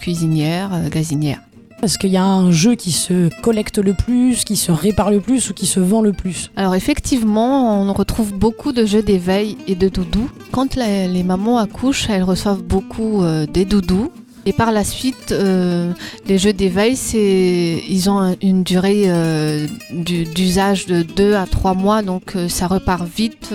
cuisinière, 0.00 0.88
gazinière. 0.90 1.40
Est-ce 1.82 1.98
qu'il 1.98 2.10
y 2.10 2.16
a 2.16 2.24
un 2.24 2.52
jeu 2.52 2.76
qui 2.76 2.92
se 2.92 3.28
collecte 3.40 3.78
le 3.78 3.92
plus, 3.92 4.44
qui 4.44 4.54
se 4.54 4.70
répare 4.70 5.10
le 5.10 5.20
plus 5.20 5.50
ou 5.50 5.52
qui 5.52 5.66
se 5.66 5.80
vend 5.80 6.00
le 6.00 6.12
plus? 6.12 6.52
Alors 6.54 6.76
effectivement, 6.76 7.82
on 7.82 7.92
retrouve 7.92 8.32
beaucoup 8.32 8.70
de 8.70 8.86
jeux 8.86 9.02
d'éveil 9.02 9.56
et 9.66 9.74
de 9.74 9.88
doudous. 9.88 10.30
Quand 10.52 10.76
les 10.76 11.24
mamans 11.24 11.58
accouchent, 11.58 12.08
elles 12.08 12.22
reçoivent 12.22 12.62
beaucoup 12.62 13.24
euh, 13.24 13.46
des 13.46 13.64
doudous. 13.64 14.12
Et 14.44 14.52
par 14.52 14.72
la 14.72 14.82
suite, 14.82 15.30
euh, 15.30 15.92
les 16.26 16.36
jeux 16.36 16.52
d'éveil, 16.52 16.96
ils 17.14 18.10
ont 18.10 18.18
un- 18.18 18.34
une 18.42 18.64
durée 18.64 19.04
euh, 19.06 19.66
du- 19.92 20.24
d'usage 20.24 20.86
de 20.86 21.02
2 21.02 21.34
à 21.34 21.46
3 21.46 21.74
mois, 21.74 22.02
donc 22.02 22.34
euh, 22.34 22.48
ça 22.48 22.66
repart 22.66 23.06
vite 23.06 23.50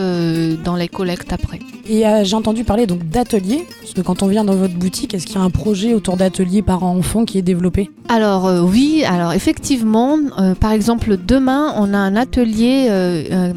dans 0.64 0.76
les 0.76 0.88
collectes 0.88 1.34
après. 1.34 1.60
Et 1.90 2.04
j'ai 2.24 2.36
entendu 2.36 2.64
parler 2.64 2.86
donc 2.86 3.08
d'ateliers, 3.08 3.66
parce 3.82 3.94
que 3.94 4.02
quand 4.02 4.22
on 4.24 4.28
vient 4.28 4.44
dans 4.44 4.56
votre 4.56 4.74
boutique, 4.76 5.14
est-ce 5.14 5.26
qu'il 5.26 5.36
y 5.38 5.40
a 5.40 5.42
un 5.42 5.50
projet 5.50 5.94
autour 5.94 6.18
d'ateliers 6.18 6.62
parents-enfants 6.62 7.24
qui 7.26 7.38
est 7.38 7.42
développé? 7.42 7.90
Alors 8.10 8.50
oui, 8.66 9.04
alors 9.06 9.34
effectivement, 9.34 10.18
par 10.60 10.72
exemple 10.72 11.18
demain, 11.18 11.74
on 11.78 11.94
a 11.94 11.98
un 11.98 12.16
atelier 12.18 12.90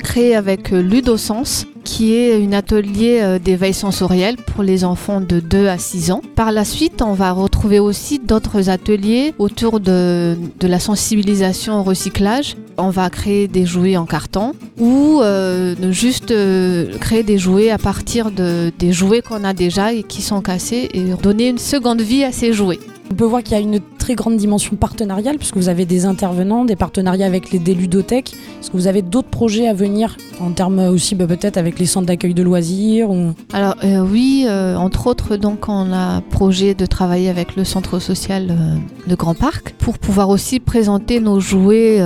créé 0.03 0.35
avec 0.37 0.71
Ludosens, 0.71 1.67
qui 1.91 2.15
est 2.15 2.47
un 2.47 2.53
atelier 2.53 3.19
euh, 3.21 3.41
d'éveil 3.41 3.75
sensoriel 3.75 4.37
pour 4.37 4.63
les 4.63 4.85
enfants 4.85 5.21
de 5.21 5.41
2 5.41 5.67
à 5.67 5.77
6 5.77 6.13
ans. 6.13 6.23
Par 6.37 6.53
la 6.53 6.65
suite, 6.65 7.03
on 7.03 7.15
va 7.15 7.33
retrouver 7.33 7.81
aussi 7.81 8.21
d'autres 8.21 8.71
ateliers 8.71 9.35
autour 9.41 9.81
de, 9.81 10.37
la 10.63 10.79
sensibilisation 10.79 11.81
au 11.81 11.83
recyclage. 11.83 12.55
On 12.79 12.91
va 12.91 13.11
créer 13.11 13.49
des 13.49 13.67
jouets 13.67 13.97
en 13.97 14.07
carton 14.07 14.53
ou 14.79 15.21
euh, 15.21 15.75
juste 15.91 16.31
euh, 16.31 16.97
créer 16.99 17.25
des 17.25 17.39
jouets 17.39 17.71
à 17.71 17.79
partir 17.79 18.31
de, 18.31 18.73
des 18.79 18.93
jouets 18.93 19.21
qu'on 19.21 19.43
a 19.43 19.53
déjà 19.53 19.93
et 19.93 20.05
qui 20.05 20.23
sont 20.23 20.43
cassés 20.43 20.89
et 20.95 21.03
donner 21.21 21.49
une 21.49 21.59
seconde 21.59 22.03
vie 22.03 22.23
à 22.23 22.31
ces 22.31 22.53
jouets. 22.53 22.79
On 23.13 23.17
peut 23.17 23.25
voir 23.25 23.43
qu'il 23.43 23.55
y 23.55 23.57
a 23.57 23.61
une 23.61 23.81
très 23.99 24.15
grande 24.15 24.37
dimension 24.37 24.77
partenariale, 24.77 25.37
puisque 25.37 25.57
vous 25.57 25.69
avez 25.69 25.85
des 25.85 26.05
intervenants, 26.05 26.65
des 26.65 26.77
partenariats 26.77 27.27
avec 27.27 27.51
les 27.51 27.59
des 27.59 27.75
ludothèques. 27.75 28.35
Est-ce 28.61 28.71
que 28.71 28.77
vous 28.77 28.87
avez 28.87 29.03
d'autres 29.03 29.29
projets 29.29 29.67
à 29.67 29.75
venir, 29.75 30.17
en 30.41 30.53
termes 30.53 30.79
aussi 30.79 31.17
bah, 31.17 31.27
peut-être 31.27 31.57
avec 31.57 31.81
les 31.81 31.87
centres 31.87 32.07
d'accueil 32.07 32.35
de 32.35 32.43
loisirs 32.45 33.11
ou... 33.11 33.33
Alors 33.53 33.75
euh, 33.83 33.99
oui, 33.99 34.47
euh, 34.49 34.77
entre 34.77 35.09
autres, 35.09 35.37
donc 35.37 35.69
on 35.69 35.93
a 35.93 36.21
projet 36.21 36.75
de 36.75 36.87
travailler 36.87 37.29
avec 37.29 37.57
le 37.57 37.65
centre 37.65 37.99
social 37.99 38.47
euh, 38.51 38.77
de 39.09 39.15
Grand 39.17 39.35
Parc 39.35 39.75
pour 39.79 39.99
pouvoir 39.99 40.29
aussi 40.29 40.61
présenter 40.61 41.19
nos 41.19 41.41
jouets 41.41 42.01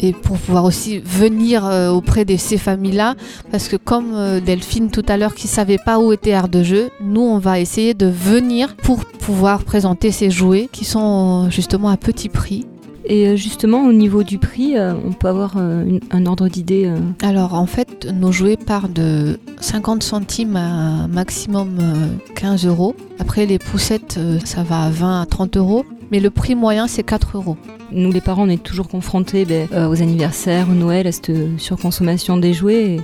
et 0.00 0.12
pour 0.12 0.38
pouvoir 0.38 0.64
aussi 0.64 0.98
venir 0.98 1.64
auprès 1.92 2.24
de 2.24 2.36
ces 2.36 2.56
familles-là, 2.56 3.14
parce 3.52 3.68
que 3.68 3.76
comme 3.76 4.40
Delphine 4.44 4.90
tout 4.90 5.04
à 5.08 5.16
l'heure 5.16 5.34
qui 5.34 5.46
savait 5.46 5.78
pas 5.78 6.00
où 6.00 6.12
était 6.12 6.30
Air 6.30 6.48
de 6.48 6.62
jeu, 6.62 6.90
nous 7.00 7.20
on 7.20 7.38
va 7.38 7.60
essayer 7.60 7.94
de 7.94 8.06
venir 8.06 8.74
pour 8.76 9.04
pouvoir 9.04 9.62
présenter 9.62 10.10
ces 10.10 10.30
jouets 10.30 10.47
qui 10.72 10.84
sont 10.84 11.46
euh, 11.46 11.50
justement 11.50 11.88
à 11.88 11.96
petit 11.96 12.28
prix. 12.28 12.66
Et 13.04 13.26
euh, 13.28 13.36
justement, 13.36 13.86
au 13.86 13.92
niveau 13.92 14.22
du 14.22 14.38
prix, 14.38 14.76
euh, 14.76 14.92
on 15.06 15.12
peut 15.12 15.28
avoir 15.28 15.56
un 15.56 16.26
ordre 16.26 16.48
d'idée. 16.48 16.92
Alors 17.22 17.54
en 17.54 17.66
fait, 17.66 18.06
nos 18.12 18.32
jouets 18.32 18.56
partent 18.58 18.92
de 18.92 19.38
50 19.60 20.02
centimes 20.02 20.56
à 20.56 21.06
maximum 21.08 21.78
euh, 21.80 22.08
15 22.34 22.66
euros. 22.66 22.94
Après 23.18 23.46
les 23.46 23.58
poussettes, 23.58 24.18
ça 24.44 24.62
va 24.62 24.82
à 24.84 24.90
20 24.90 25.22
à 25.22 25.26
30 25.26 25.56
euros. 25.56 25.84
Mais 26.10 26.20
le 26.20 26.30
prix 26.30 26.54
moyen, 26.54 26.86
c'est 26.86 27.02
4 27.02 27.36
euros. 27.36 27.56
Nous, 27.92 28.12
les 28.12 28.20
parents, 28.22 28.44
on 28.44 28.48
est 28.48 28.62
toujours 28.62 28.88
confrontés 28.88 29.44
ben, 29.44 29.68
aux 29.88 30.00
anniversaires, 30.02 30.68
au 30.70 30.74
Noël, 30.74 31.06
à 31.06 31.12
cette 31.12 31.30
surconsommation 31.58 32.38
des 32.38 32.54
jouets. 32.54 32.84
Et 32.94 33.00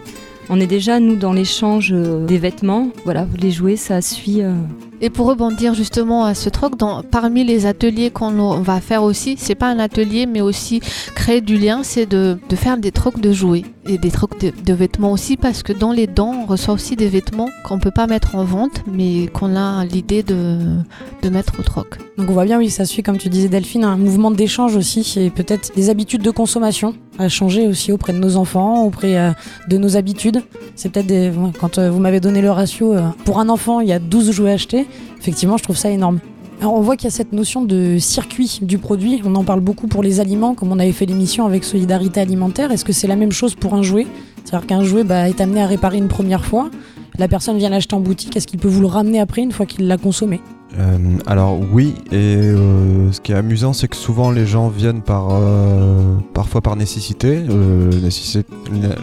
on 0.48 0.58
est 0.60 0.66
déjà, 0.66 1.00
nous, 1.00 1.16
dans 1.16 1.32
l'échange 1.34 1.92
des 1.92 2.38
vêtements. 2.38 2.88
Voilà, 3.04 3.26
les 3.38 3.50
jouets, 3.50 3.76
ça 3.76 4.00
suit. 4.00 4.40
euh, 4.42 4.54
Et 5.00 5.10
pour 5.10 5.26
rebondir 5.26 5.74
justement 5.74 6.24
à 6.24 6.34
ce 6.34 6.48
troc, 6.48 6.74
parmi 7.10 7.44
les 7.44 7.66
ateliers 7.66 8.10
qu'on 8.10 8.38
on 8.38 8.60
va 8.60 8.80
faire 8.80 9.02
aussi, 9.02 9.36
c'est 9.38 9.54
pas 9.54 9.68
un 9.68 9.78
atelier, 9.78 10.26
mais 10.26 10.40
aussi 10.40 10.80
créer 11.14 11.40
du 11.40 11.58
lien, 11.58 11.82
c'est 11.82 12.06
de, 12.06 12.38
faire 12.54 12.78
des 12.78 12.92
trocs 12.92 13.20
de 13.20 13.32
jouets 13.32 13.64
et 13.86 13.98
des 13.98 14.10
trocs 14.10 14.38
de, 14.40 14.72
vêtements 14.72 15.12
aussi, 15.12 15.36
parce 15.36 15.62
que 15.62 15.72
dans 15.72 15.92
les 15.92 16.06
dents, 16.06 16.34
on 16.42 16.46
reçoit 16.46 16.74
aussi 16.74 16.96
des 16.96 17.08
vêtements 17.08 17.50
qu'on 17.64 17.78
peut 17.78 17.90
pas 17.90 18.06
mettre 18.06 18.34
en 18.34 18.44
vente, 18.44 18.82
mais 18.90 19.26
qu'on 19.26 19.56
a 19.56 19.84
l'idée 19.84 20.22
de, 20.22 20.58
de 21.22 21.28
mettre 21.28 21.58
au 21.58 21.62
troc. 21.62 21.98
Donc 22.16 22.30
on 22.30 22.32
voit 22.32 22.44
bien, 22.44 22.58
oui, 22.58 22.70
ça 22.70 22.84
suit, 22.84 23.02
comme 23.02 23.18
tu 23.18 23.28
disais 23.28 23.48
Delphine, 23.48 23.84
un 23.84 23.96
mouvement 23.96 24.30
d'échange 24.30 24.76
aussi, 24.76 25.14
et 25.16 25.30
peut-être 25.30 25.72
des 25.74 25.90
habitudes 25.90 26.22
de 26.22 26.30
consommation 26.30 26.94
à 27.18 27.28
changer 27.28 27.66
aussi 27.66 27.92
auprès 27.92 28.12
de 28.12 28.18
nos 28.18 28.36
enfants, 28.36 28.84
auprès 28.84 29.16
euh, 29.16 29.30
de 29.68 29.78
nos 29.78 29.96
habitudes. 29.96 30.42
C'est 30.74 30.90
peut-être 30.90 31.06
des... 31.06 31.32
quand 31.60 31.78
euh, 31.78 31.90
vous 31.90 32.00
m'avez 32.00 32.20
donné 32.20 32.40
le 32.40 32.50
ratio, 32.50 32.94
euh, 32.94 33.08
pour 33.24 33.38
un 33.38 33.48
enfant, 33.48 33.80
il 33.80 33.88
y 33.88 33.92
a 33.92 33.98
12 33.98 34.32
jouets 34.32 34.52
achetés, 34.52 34.83
effectivement, 35.18 35.56
je 35.56 35.62
trouve 35.62 35.76
ça 35.76 35.90
énorme. 35.90 36.20
Alors 36.60 36.74
on 36.74 36.80
voit 36.80 36.96
qu'il 36.96 37.04
y 37.04 37.08
a 37.08 37.10
cette 37.10 37.32
notion 37.32 37.62
de 37.62 37.98
circuit 37.98 38.60
du 38.62 38.78
produit, 38.78 39.20
on 39.24 39.34
en 39.34 39.44
parle 39.44 39.60
beaucoup 39.60 39.86
pour 39.86 40.02
les 40.02 40.20
aliments, 40.20 40.54
comme 40.54 40.70
on 40.72 40.78
avait 40.78 40.92
fait 40.92 41.06
l'émission 41.06 41.46
avec 41.46 41.64
Solidarité 41.64 42.20
Alimentaire, 42.20 42.70
est-ce 42.70 42.84
que 42.84 42.92
c'est 42.92 43.08
la 43.08 43.16
même 43.16 43.32
chose 43.32 43.54
pour 43.54 43.74
un 43.74 43.82
jouet? 43.82 44.06
C'est-à-dire 44.44 44.66
qu'un 44.66 44.84
jouet 44.84 45.04
bah, 45.04 45.28
est 45.28 45.40
amené 45.40 45.62
à 45.62 45.66
réparer 45.66 45.98
une 45.98 46.08
première 46.08 46.44
fois, 46.44 46.70
la 47.18 47.28
personne 47.28 47.58
vient 47.58 47.70
l'acheter 47.70 47.94
en 47.94 48.00
boutique, 48.00 48.36
est-ce 48.36 48.46
qu'il 48.46 48.60
peut 48.60 48.68
vous 48.68 48.80
le 48.80 48.86
ramener 48.86 49.20
après 49.20 49.42
une 49.42 49.52
fois 49.52 49.66
qu'il 49.66 49.86
l'a 49.86 49.96
consommé? 49.96 50.40
Euh, 50.78 50.98
alors 51.26 51.58
oui, 51.72 51.94
et 52.10 52.36
euh, 52.36 53.12
ce 53.12 53.20
qui 53.20 53.32
est 53.32 53.36
amusant, 53.36 53.72
c'est 53.72 53.88
que 53.88 53.96
souvent 53.96 54.30
les 54.30 54.46
gens 54.46 54.68
viennent 54.68 55.02
par 55.02 55.28
euh, 55.30 56.16
parfois 56.32 56.60
par 56.60 56.76
nécessité, 56.76 57.44
euh, 57.48 57.90
nécessité, 58.00 58.44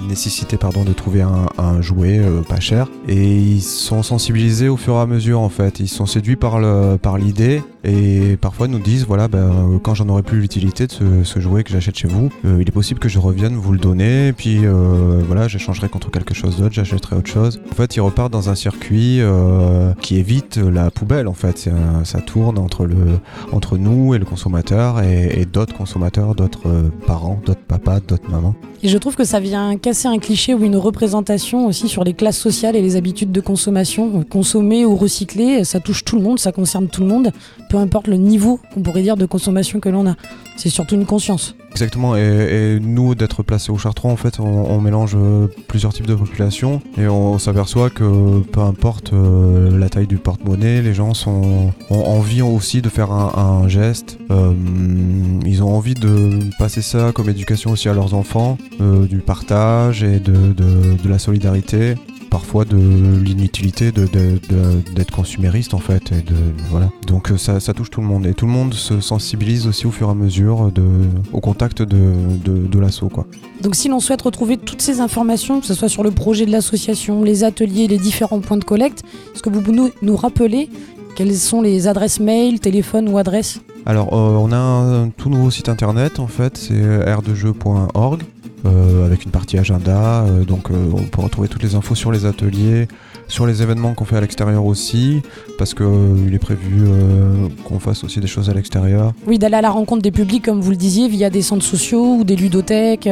nécessité 0.07 0.57
pardon 0.57 0.83
de 0.83 0.93
trouver 0.93 1.21
un, 1.21 1.45
un 1.57 1.81
jouet 1.81 2.19
euh, 2.19 2.41
pas 2.41 2.59
cher, 2.59 2.87
et 3.07 3.37
ils 3.37 3.61
sont 3.61 4.03
sensibilisés 4.03 4.67
au 4.69 4.77
fur 4.77 4.95
et 4.95 4.99
à 4.99 5.05
mesure 5.05 5.39
en 5.39 5.49
fait. 5.49 5.79
Ils 5.79 5.87
sont 5.87 6.05
séduits 6.05 6.35
par 6.35 6.59
l'idée 7.17 7.61
et 7.83 8.37
parfois 8.37 8.67
nous 8.67 8.79
disent 8.79 9.05
voilà 9.05 9.27
ben, 9.27 9.39
euh, 9.39 9.79
quand 9.79 9.95
j'en 9.95 10.07
aurai 10.09 10.21
plus 10.21 10.39
l'utilité 10.39 10.87
de 10.87 11.23
ce, 11.23 11.39
jouet 11.39 11.63
que 11.63 11.71
j'achète 11.71 11.97
chez 11.97 12.07
vous, 12.07 12.29
euh, 12.45 12.59
il 12.61 12.67
est 12.67 12.71
possible 12.71 12.99
que 12.99 13.09
je 13.09 13.19
revienne 13.19 13.55
vous 13.55 13.71
le 13.71 13.79
donner, 13.79 14.33
puis 14.33 14.59
euh, 14.63 15.21
voilà 15.27 15.47
j'échangerai 15.47 15.89
contre 15.89 16.11
quelque 16.11 16.33
chose 16.33 16.57
d'autre, 16.57 16.73
j'achèterai 16.73 17.15
autre 17.15 17.29
chose. 17.29 17.59
En 17.71 17.75
fait, 17.75 17.95
ils 17.95 18.01
repartent 18.01 18.31
dans 18.31 18.49
un 18.49 18.55
circuit 18.55 19.21
qui 20.01 20.17
évite 20.17 20.57
la 20.57 20.91
poubelle 20.91 21.27
en 21.27 21.33
fait. 21.33 21.69
Ça 22.03 22.21
tourne 22.21 22.57
entre 22.57 22.85
le 22.85 23.19
entre 23.51 23.77
nous 23.77 24.13
et 24.13 24.19
le 24.19 24.25
consommateur 24.25 25.01
et, 25.01 25.41
et 25.41 25.45
d'autres 25.45 25.75
consommateurs, 25.75 26.35
d'autres 26.35 26.91
parents, 27.07 27.41
d'autres 27.45 27.61
papas, 27.61 27.99
d'autres 27.99 28.29
mamans. 28.29 28.55
Et 28.83 28.87
je 28.87 28.97
trouve 28.97 29.15
que 29.15 29.23
ça 29.23 29.39
vient 29.39 29.77
casser 29.77 30.07
un 30.07 30.17
cliché 30.17 30.55
ou 30.55 30.63
une 30.63 30.75
représentation 30.75 31.67
aussi 31.67 31.87
sur 31.87 32.03
les 32.03 32.13
classes 32.13 32.39
sociales 32.39 32.75
et 32.75 32.81
les 32.81 32.95
habitudes 32.95 33.31
de 33.31 33.41
consommation. 33.41 34.23
Consommer 34.23 34.85
ou 34.85 34.95
recycler, 34.95 35.63
ça 35.63 35.79
touche 35.79 36.03
tout 36.03 36.15
le 36.15 36.23
monde, 36.23 36.39
ça 36.39 36.51
concerne 36.51 36.87
tout 36.87 37.01
le 37.01 37.07
monde, 37.07 37.31
peu 37.71 37.77
importe 37.77 38.07
le 38.07 38.17
niveau, 38.17 38.59
on 38.75 38.81
pourrait 38.81 39.01
dire, 39.01 39.15
de 39.15 39.25
consommation 39.25 39.79
que 39.79 39.87
l'on 39.87 40.05
a. 40.05 40.15
C'est 40.57 40.69
surtout 40.69 40.95
une 40.95 41.05
conscience. 41.05 41.55
Exactement, 41.71 42.17
et, 42.17 42.79
nous, 42.81 43.15
d'être 43.15 43.43
placés 43.43 43.71
au 43.71 43.77
Chartrons, 43.77 44.11
en 44.11 44.17
fait, 44.17 44.41
on, 44.41 44.81
mélange 44.81 45.15
euh, 45.15 45.47
plusieurs 45.69 45.93
types 45.93 46.05
de 46.05 46.15
populations 46.15 46.81
et 46.97 47.07
on, 47.07 47.39
s'aperçoit 47.39 47.89
que 47.89 48.41
peu 48.41 48.59
importe 48.59 49.13
euh, 49.13 49.77
la 49.79 49.87
taille 49.87 50.05
du 50.05 50.17
porte-monnaie, 50.17 50.81
les 50.81 50.93
gens 50.93 51.13
ont 51.25 51.71
envie 51.89 52.41
aussi 52.41 52.81
de 52.81 52.89
faire 52.89 53.11
un, 53.13 53.69
geste. 53.69 54.17
Euh, 54.31 54.51
ils 55.45 55.63
ont 55.63 55.73
envie 55.73 55.93
de 55.93 56.39
passer 56.59 56.81
ça 56.81 57.13
comme 57.13 57.29
éducation 57.29 57.71
aussi 57.71 57.87
à 57.87 57.93
leurs 57.93 58.13
enfants, 58.13 58.57
du 58.79 59.19
partage 59.19 60.03
et 60.03 60.19
de 60.19 61.07
la 61.07 61.19
solidarité 61.19 61.95
parfois 62.31 62.65
de 62.65 62.77
l'inutilité 62.77 63.91
de, 63.91 64.05
de- 64.07 64.39
de- 64.49 64.93
d'être 64.95 65.11
consumériste 65.11 65.75
en 65.75 65.79
fait 65.79 66.11
et 66.13 66.21
de 66.21 66.33
voilà. 66.71 66.89
Donc 67.05 67.29
euh, 67.31 67.37
ça, 67.37 67.59
ça 67.59 67.73
touche 67.73 67.91
tout 67.91 68.01
le 68.01 68.07
monde. 68.07 68.25
Et 68.25 68.33
tout 68.33 68.47
le 68.47 68.51
monde 68.51 68.73
se 68.73 68.99
sensibilise 69.01 69.67
aussi 69.67 69.85
au 69.85 69.91
fur 69.91 70.07
et 70.07 70.11
à 70.11 70.15
mesure 70.15 70.71
de, 70.71 70.81
au 71.33 71.41
contact 71.41 71.81
de, 71.83 72.79
l'assaut 72.79 73.09
quoi. 73.09 73.27
Donc 73.61 73.75
si 73.75 73.89
l'on 73.89 73.99
souhaite 73.99 74.21
retrouver 74.23 74.57
toutes 74.57 74.81
ces 74.81 75.01
informations, 75.01 75.59
que 75.59 75.67
ce 75.67 75.73
soit 75.75 75.89
sur 75.89 76.01
le 76.03 76.09
projet 76.11 76.45
de 76.47 76.51
l'association, 76.51 77.21
les 77.21 77.43
ateliers, 77.43 77.85
les 77.87 77.99
différents 77.99 78.39
points 78.39 78.57
de 78.57 78.63
collecte, 78.63 79.03
est-ce 79.35 79.43
que 79.43 79.49
vous 79.49 79.61
pouvez 79.61 79.75
nous, 79.77 79.89
nous 80.01 80.15
rappeler 80.15 80.69
quelles 81.15 81.35
sont 81.35 81.61
les 81.61 81.87
adresses 81.87 82.21
mail, 82.21 82.61
téléphone 82.61 83.09
ou 83.09 83.17
adresses 83.17 83.59
Alors, 83.85 84.13
euh, 84.13 84.37
on 84.39 84.51
a 84.53 84.57
un, 84.57 85.09
tout 85.09 85.29
nouveau 85.29 85.51
site 85.51 85.67
internet 85.67 86.19
en 86.19 86.27
fait, 86.27 86.57
c'est 86.57 86.73
r2jeux.org 86.81 88.21
euh, 88.65 89.05
avec 89.05 89.25
une 89.25 89.31
partie 89.31 89.57
agenda. 89.57 90.23
euh, 90.25 90.43
donc, 90.43 90.69
euh, 90.71 90.75
on 90.93 91.03
peut 91.03 91.21
retrouver 91.21 91.47
toutes 91.47 91.63
les 91.63 91.75
infos 91.75 91.95
sur 91.95 92.11
les 92.11 92.25
ateliers, 92.25 92.87
sur 93.27 93.45
les 93.45 93.61
événements 93.61 93.93
qu'on 93.93 94.05
fait 94.05 94.17
à 94.17 94.21
l'extérieur 94.21 94.65
aussi, 94.65 95.21
parce 95.57 95.73
que 95.73 95.83
euh, 95.83 96.25
il 96.27 96.33
est 96.33 96.39
prévu 96.39 96.87
qu'on 97.63 97.79
fasse 97.79 98.03
aussi 98.03 98.19
des 98.19 98.27
choses 98.27 98.49
à 98.49 98.53
l'extérieur. 98.53 99.13
Oui, 99.27 99.39
d'aller 99.39 99.55
à 99.55 99.61
la 99.61 99.69
rencontre 99.69 100.01
des 100.01 100.11
publics, 100.11 100.43
comme 100.45 100.61
vous 100.61 100.71
le 100.71 100.77
disiez, 100.77 101.07
via 101.07 101.29
des 101.29 101.41
centres 101.41 101.65
sociaux 101.65 102.17
ou 102.19 102.23
des 102.23 102.35
ludothèques. 102.35 103.09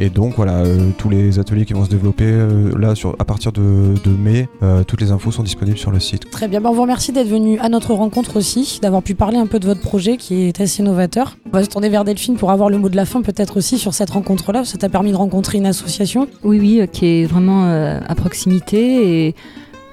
Et 0.00 0.10
donc, 0.10 0.34
voilà, 0.36 0.56
euh, 0.58 0.90
tous 0.98 1.08
les 1.08 1.38
ateliers 1.38 1.64
qui 1.64 1.74
vont 1.74 1.84
se 1.84 1.90
développer 1.90 2.24
euh, 2.26 2.76
là 2.78 2.94
sur, 2.94 3.14
à 3.18 3.24
partir 3.24 3.52
de, 3.52 3.94
de 4.04 4.10
mai, 4.10 4.48
euh, 4.62 4.82
toutes 4.84 5.00
les 5.00 5.12
infos 5.12 5.30
sont 5.30 5.42
disponibles 5.42 5.78
sur 5.78 5.90
le 5.90 6.00
site. 6.00 6.28
Très 6.30 6.48
bien, 6.48 6.60
Ben, 6.60 6.70
on 6.70 6.72
vous 6.72 6.82
remercie 6.82 7.12
d'être 7.12 7.28
venu 7.28 7.58
à 7.60 7.68
notre 7.68 7.92
rencontre 7.94 8.36
aussi, 8.36 8.78
d'avoir 8.82 9.02
pu 9.02 9.14
parler 9.14 9.36
un 9.38 9.46
peu 9.46 9.60
de 9.60 9.66
votre 9.66 9.80
projet 9.80 10.16
qui 10.16 10.42
est 10.42 10.60
assez 10.60 10.82
novateur. 10.82 11.36
On 11.46 11.50
va 11.50 11.62
se 11.62 11.68
tourner 11.68 11.88
vers 11.88 12.04
Delphine 12.04 12.36
pour 12.36 12.50
avoir 12.50 12.68
le 12.68 12.78
mot 12.78 12.88
de 12.88 12.96
la 12.96 13.04
fin 13.04 13.22
peut-être 13.22 13.58
aussi 13.58 13.78
sur 13.78 13.94
cette 13.94 14.10
rencontre-là. 14.10 14.64
Ça 14.64 14.78
t'a 14.78 14.88
permis 14.88 15.12
de 15.12 15.16
rencontrer 15.16 15.58
une 15.58 15.66
association. 15.66 16.26
Oui, 16.42 16.58
oui, 16.58 16.80
euh, 16.80 16.86
qui 16.86 17.06
est 17.06 17.24
vraiment 17.26 17.66
euh, 17.66 18.00
à 18.06 18.14
proximité 18.14 19.26
et 19.28 19.34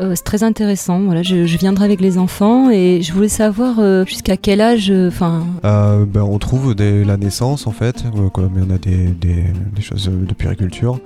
euh, 0.01 0.13
c'est 0.15 0.23
très 0.23 0.43
intéressant. 0.43 0.99
Voilà, 1.01 1.23
je, 1.23 1.35
viendrai 1.57 1.85
avec 1.85 1.99
les 1.99 2.17
enfants 2.17 2.69
et 2.69 3.01
je 3.01 3.11
voulais 3.11 3.27
savoir 3.27 3.79
euh, 3.79 4.05
jusqu'à 4.05 4.37
quel 4.37 4.61
âge, 4.61 4.91
enfin, 4.91 5.45
Euh, 5.65 6.05
ben, 6.05 6.21
on 6.21 6.39
trouve 6.39 6.73
dès 6.73 7.03
la 7.03 7.17
naissance 7.17 7.67
en 7.67 7.71
fait, 7.71 8.05
euh, 8.15 8.29
comme 8.29 8.51
il 8.55 8.69
y 8.69 8.73
a 8.73 8.77
des, 8.77 9.07
des, 9.07 9.43
des 9.75 9.81
choses 9.81 10.09
de 10.09 10.33
puriculture, 10.33 10.99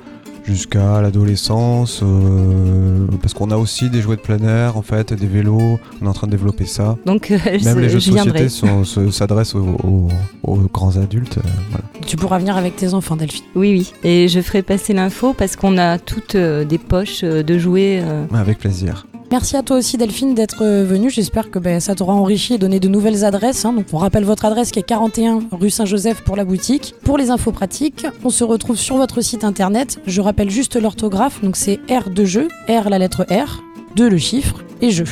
jusqu'à 0.45 1.01
l'adolescence, 1.01 2.01
euh, 2.03 3.05
parce 3.21 3.33
qu'on 3.33 3.51
a 3.51 3.57
aussi 3.57 3.89
des 3.89 4.01
jouets 4.01 4.15
de 4.17 4.21
plein 4.21 4.39
air 4.39 4.77
en 4.77 4.81
fait, 4.81 5.13
des 5.13 5.27
vélos, 5.27 5.79
on 6.01 6.05
est 6.05 6.09
en 6.09 6.13
train 6.13 6.27
de 6.27 6.31
développer 6.31 6.65
ça. 6.65 6.97
donc 7.05 7.31
euh, 7.31 7.37
Même 7.63 7.75
je, 7.75 7.79
les 7.79 7.89
jeux 7.89 7.99
je 7.99 8.11
société 8.11 8.49
sont- 8.49 8.83
se- 8.83 9.11
s'adressent 9.11 9.55
aux, 9.55 9.77
aux- 9.83 10.07
aux 10.43 10.57
grands 10.73 10.97
adultes. 10.97 11.37
euh, 11.37 11.49
voilà. 11.69 11.85
Tu 12.05 12.17
pourras 12.17 12.39
venir 12.39 12.57
avec 12.57 12.75
tes 12.75 12.93
enfants, 12.93 13.15
Delphine. 13.15 13.45
Oui, 13.55 13.71
oui. 13.71 13.93
Et 14.03 14.27
je 14.27 14.41
ferai 14.41 14.61
passer 14.61 14.93
l'info 14.93 15.33
parce 15.33 15.55
qu'on 15.55 15.77
a 15.77 15.97
toutes 15.97 16.35
euh, 16.35 16.65
des 16.65 16.77
poches 16.77 17.21
euh, 17.23 17.43
de 17.43 17.57
jouets. 17.57 18.01
euh, 18.03 18.25
Avec 18.33 18.59
plaisir. 18.59 19.07
Merci 19.33 19.57
à 19.57 19.63
toi 19.63 19.77
aussi 19.77 19.97
Delphine 19.97 20.35
d'être 20.35 20.63
euh, 20.63 20.85
venue. 20.85 21.09
J'espère 21.09 21.49
que 21.49 21.57
ben, 21.57 21.79
ça 21.79 21.95
t'aura 21.95 22.13
enrichi 22.13 22.53
et 22.53 22.57
donné 22.59 22.79
de 22.79 22.87
nouvelles 22.87 23.25
adresses. 23.25 23.65
hein. 23.65 23.73
On 23.91 23.97
rappelle 23.97 24.25
votre 24.25 24.45
adresse 24.45 24.69
qui 24.69 24.77
est 24.77 24.83
41 24.83 25.39
rue 25.51 25.71
Saint-Joseph 25.71 26.21
pour 26.21 26.35
la 26.35 26.45
boutique. 26.45 26.93
Pour 27.03 27.17
les 27.17 27.31
infos 27.31 27.51
pratiques, 27.51 28.05
on 28.23 28.29
se 28.29 28.43
retrouve 28.43 28.77
sur 28.77 28.95
votre 28.97 29.21
site 29.21 29.43
internet. 29.43 29.99
Je 30.05 30.21
rappelle 30.21 30.51
juste 30.51 30.75
l'orthographe. 30.79 31.41
Donc 31.41 31.55
c'est 31.55 31.79
R 31.89 32.11
de 32.11 32.25
jeu, 32.25 32.47
R 32.69 32.91
la 32.91 32.99
lettre 32.99 33.25
R, 33.27 33.63
2 33.95 34.07
le 34.07 34.19
chiffre 34.19 34.63
et 34.83 34.91
jeu. 34.91 35.05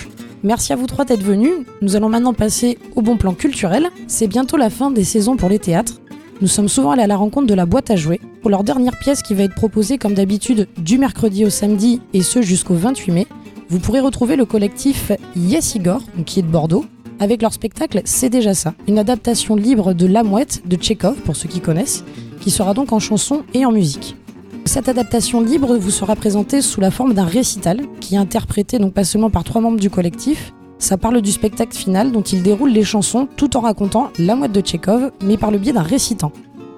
Merci 0.44 0.72
à 0.72 0.76
vous 0.76 0.86
trois 0.86 1.06
d'être 1.06 1.24
venus. 1.24 1.54
Nous 1.82 1.96
allons 1.96 2.10
maintenant 2.10 2.36
passer 2.36 2.78
au 2.96 3.02
bon 3.02 3.18
plan 3.18 3.34
culturel. 3.34 3.90
C'est 4.06 4.28
bientôt 4.28 4.56
la 4.56 4.70
fin 4.70 4.92
des 4.92 5.04
saisons 5.04 5.36
pour 5.36 5.50
les 5.50 5.58
théâtres. 5.58 6.00
Nous 6.42 6.48
sommes 6.48 6.70
souvent 6.70 6.92
allés 6.92 7.02
à 7.02 7.08
la 7.08 7.18
rencontre 7.18 7.48
de 7.48 7.56
la 7.56 7.66
boîte 7.66 7.90
à 7.90 7.96
jouer 7.96 8.22
pour 8.44 8.52
leur 8.52 8.64
dernière 8.64 9.00
pièce 9.00 9.24
qui 9.24 9.34
va 9.34 9.44
être 9.44 9.56
proposée 9.56 9.98
comme 9.98 10.14
d'habitude 10.14 10.68
du 10.78 11.00
mercredi 11.00 11.44
au 11.44 11.50
samedi 11.50 12.02
et 12.14 12.22
ce 12.22 12.44
jusqu'au 12.44 12.76
28 12.76 13.12
mai. 13.14 13.28
Vous 13.72 13.80
pourrez 13.80 14.02
retrouver 14.02 14.36
le 14.36 14.44
collectif 14.44 15.14
Yes 15.34 15.76
Igor, 15.76 16.02
qui 16.26 16.40
est 16.40 16.44
de 16.44 16.50
Bordeaux, 16.50 16.84
avec 17.22 17.42
leur 17.42 17.54
spectacle 17.54 18.02
C'est 18.04 18.28
déjà 18.28 18.54
ça, 18.54 18.74
une 18.90 19.00
adaptation 19.00 19.56
libre 19.56 19.94
de 19.94 20.06
La 20.08 20.24
Mouette 20.24 20.68
de 20.68 20.76
Tchekhov, 20.76 21.16
pour 21.22 21.38
ceux 21.38 21.48
qui 21.48 21.62
connaissent, 21.62 22.04
qui 22.42 22.52
sera 22.52 22.74
donc 22.74 22.92
en 22.92 23.00
chanson 23.00 23.44
et 23.54 23.66
en 23.66 23.72
musique. 23.72 24.18
Cette 24.66 24.90
adaptation 24.90 25.40
libre 25.40 25.78
vous 25.78 25.90
sera 25.90 26.18
présentée 26.18 26.62
sous 26.62 26.82
la 26.82 26.92
forme 26.92 27.14
d'un 27.14 27.24
récital, 27.24 27.80
qui 28.02 28.16
est 28.16 28.18
interprété 28.18 28.78
donc 28.78 28.94
pas 28.94 29.06
seulement 29.06 29.30
par 29.30 29.46
trois 29.46 29.62
membres 29.62 29.80
du 29.80 29.90
collectif. 29.90 30.52
Ça 30.78 30.98
parle 30.98 31.22
du 31.22 31.32
spectacle 31.32 31.74
final 31.74 32.12
dont 32.12 32.24
ils 32.24 32.44
déroulent 32.44 32.74
les 32.74 32.84
chansons 32.84 33.26
tout 33.38 33.56
en 33.56 33.62
racontant 33.62 34.12
La 34.20 34.36
Mouette 34.36 34.52
de 34.52 34.60
Tchekhov, 34.60 35.12
mais 35.24 35.38
par 35.38 35.50
le 35.50 35.60
biais 35.60 35.72
d'un 35.72 35.82
récitant. 35.82 36.34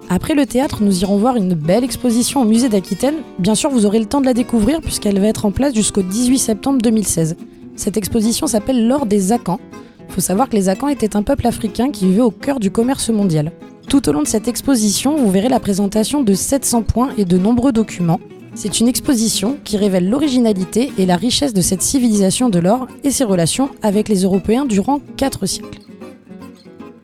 Après 0.09 0.35
le 0.35 0.45
théâtre, 0.45 0.83
nous 0.83 1.01
irons 1.01 1.17
voir 1.17 1.37
une 1.37 1.53
belle 1.53 1.83
exposition 1.83 2.41
au 2.41 2.45
musée 2.45 2.69
d'Aquitaine. 2.69 3.15
Bien 3.39 3.55
sûr, 3.55 3.69
vous 3.69 3.85
aurez 3.85 3.99
le 3.99 4.05
temps 4.05 4.21
de 4.21 4.25
la 4.25 4.33
découvrir 4.33 4.81
puisqu'elle 4.81 5.19
va 5.19 5.27
être 5.27 5.45
en 5.45 5.51
place 5.51 5.73
jusqu'au 5.73 6.01
18 6.01 6.37
septembre 6.37 6.81
2016. 6.81 7.35
Cette 7.75 7.97
exposition 7.97 8.45
s'appelle 8.45 8.87
L'or 8.87 9.05
des 9.05 9.31
Akans. 9.31 9.59
Il 10.07 10.13
faut 10.13 10.21
savoir 10.21 10.49
que 10.49 10.55
les 10.55 10.69
Akans 10.69 10.89
étaient 10.89 11.15
un 11.15 11.23
peuple 11.23 11.47
africain 11.47 11.89
qui 11.89 12.05
vivait 12.05 12.21
au 12.21 12.31
cœur 12.31 12.59
du 12.59 12.69
commerce 12.69 13.09
mondial. 13.09 13.51
Tout 13.87 14.07
au 14.07 14.11
long 14.11 14.21
de 14.21 14.27
cette 14.27 14.47
exposition, 14.47 15.15
vous 15.15 15.31
verrez 15.31 15.49
la 15.49 15.59
présentation 15.59 16.21
de 16.21 16.33
700 16.33 16.83
points 16.83 17.09
et 17.17 17.25
de 17.25 17.37
nombreux 17.37 17.71
documents. 17.71 18.19
C'est 18.55 18.79
une 18.79 18.87
exposition 18.87 19.57
qui 19.63 19.77
révèle 19.77 20.09
l'originalité 20.09 20.91
et 20.99 21.07
la 21.07 21.15
richesse 21.15 21.53
de 21.53 21.61
cette 21.61 21.81
civilisation 21.81 22.49
de 22.49 22.59
l'or 22.59 22.87
et 23.03 23.09
ses 23.09 23.23
relations 23.23 23.69
avec 23.81 24.09
les 24.09 24.23
Européens 24.23 24.65
durant 24.65 24.99
4 25.17 25.47
siècles. 25.47 25.79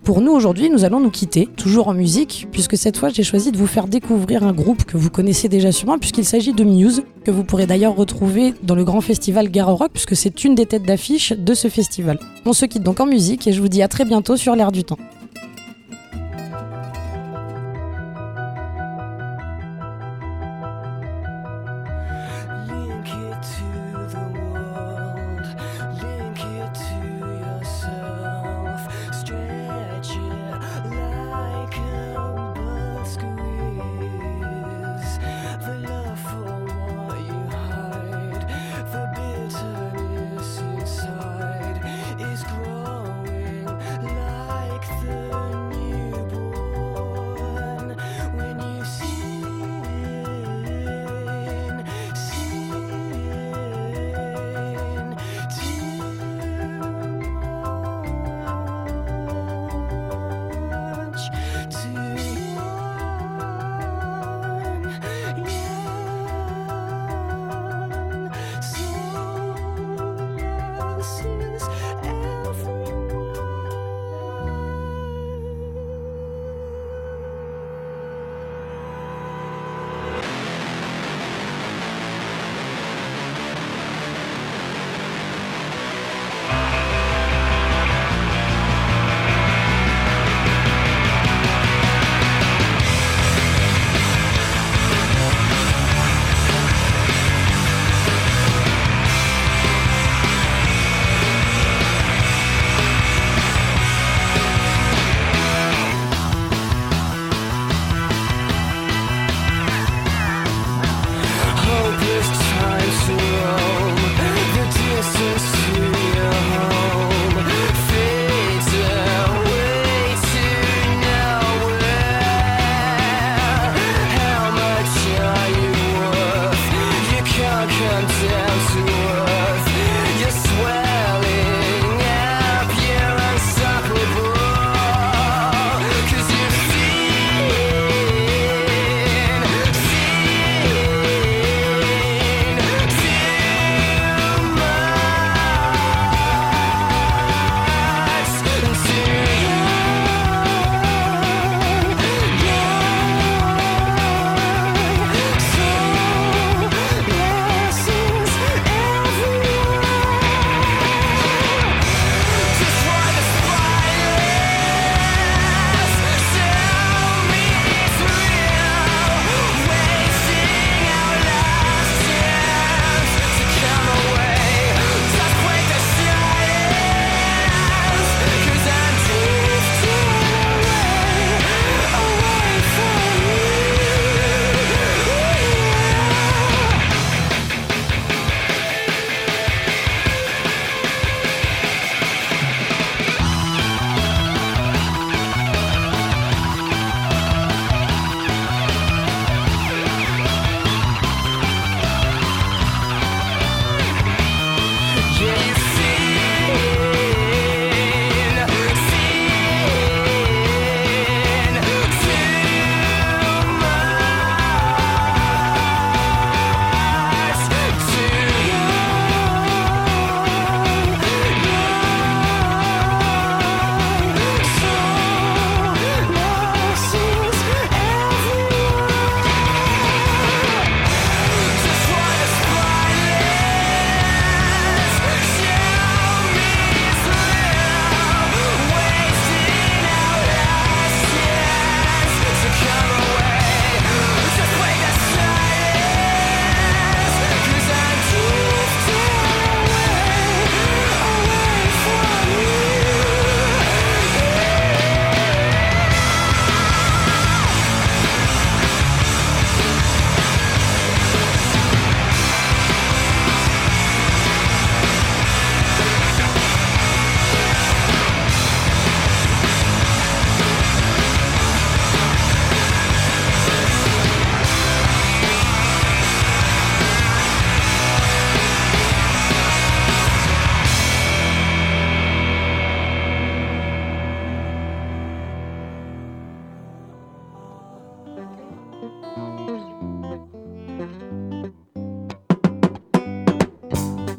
Pour 0.10 0.22
nous 0.22 0.32
aujourd'hui, 0.32 0.72
nous 0.72 0.86
allons 0.86 1.00
nous 1.00 1.12
quitter, 1.12 1.48
toujours 1.56 1.88
en 1.88 1.93
musique, 1.93 2.48
puisque 2.52 2.76
cette 2.76 2.98
fois 2.98 3.10
j'ai 3.10 3.22
choisi 3.22 3.52
de 3.52 3.58
vous 3.58 3.67
faire 3.67 3.88
découvrir 3.88 4.41
un 4.41 4.54
groupe 4.54 4.84
que 4.86 4.98
vous 4.98 5.12
connaissez 5.12 5.50
déjà 5.50 5.72
sûrement, 5.72 6.00
puisqu'il 6.00 6.26
s'agit 6.26 6.52
de 6.52 6.63
Muse, 6.63 7.04
que 7.24 7.30
vous 7.30 7.43
pourrez 7.43 7.67
d'ailleurs 7.67 7.95
retrouver 7.95 8.56
dans 8.63 8.74
le 8.74 8.84
grand 8.84 9.02
festival 9.02 9.52
Garo 9.52 9.76
Rock, 9.76 9.91
puisque 9.93 10.15
c'est 10.15 10.43
une 10.43 10.56
des 10.56 10.65
têtes 10.65 10.82
d'affiche 10.82 11.32
de 11.34 11.54
ce 11.54 11.67
festival. 11.67 12.17
On 12.48 12.54
se 12.54 12.65
quitte 12.65 12.82
donc 12.82 13.00
en 13.00 13.06
musique 13.06 13.45
et 13.45 13.54
je 13.54 13.62
vous 13.62 13.67
dis 13.67 13.84
à 13.84 13.88
très 13.88 14.04
bientôt 14.04 14.36
sur 14.36 14.56
l'air 14.56 14.72
du 14.72 14.84
temps. 14.84 14.98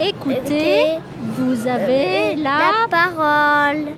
écoutez, 0.00 0.98
vous 1.20 1.66
avez 1.66 2.36
la 2.36 2.86
parole. 2.90 3.96